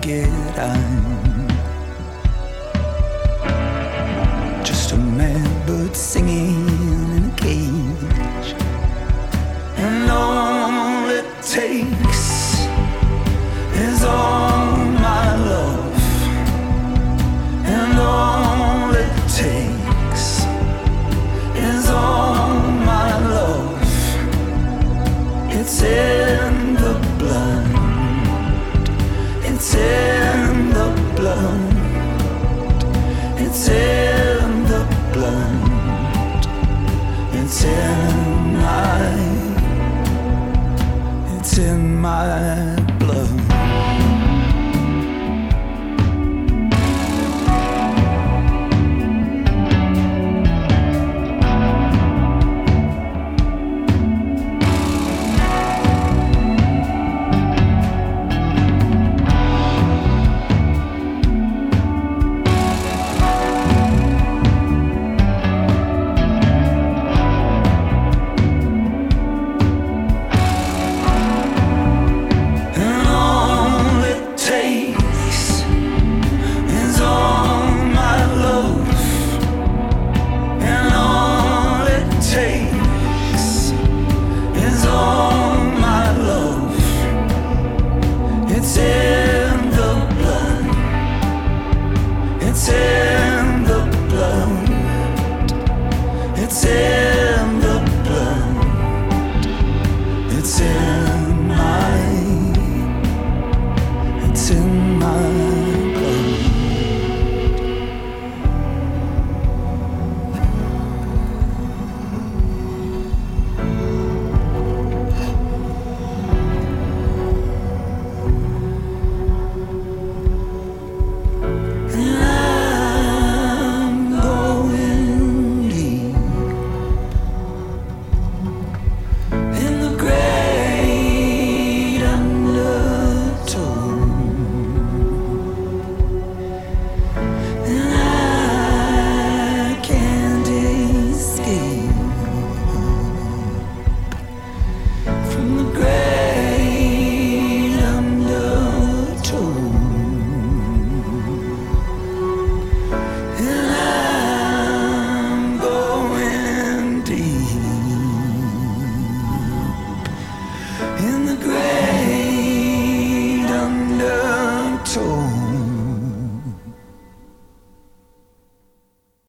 forget 0.05 0.59
I'm 0.59 0.84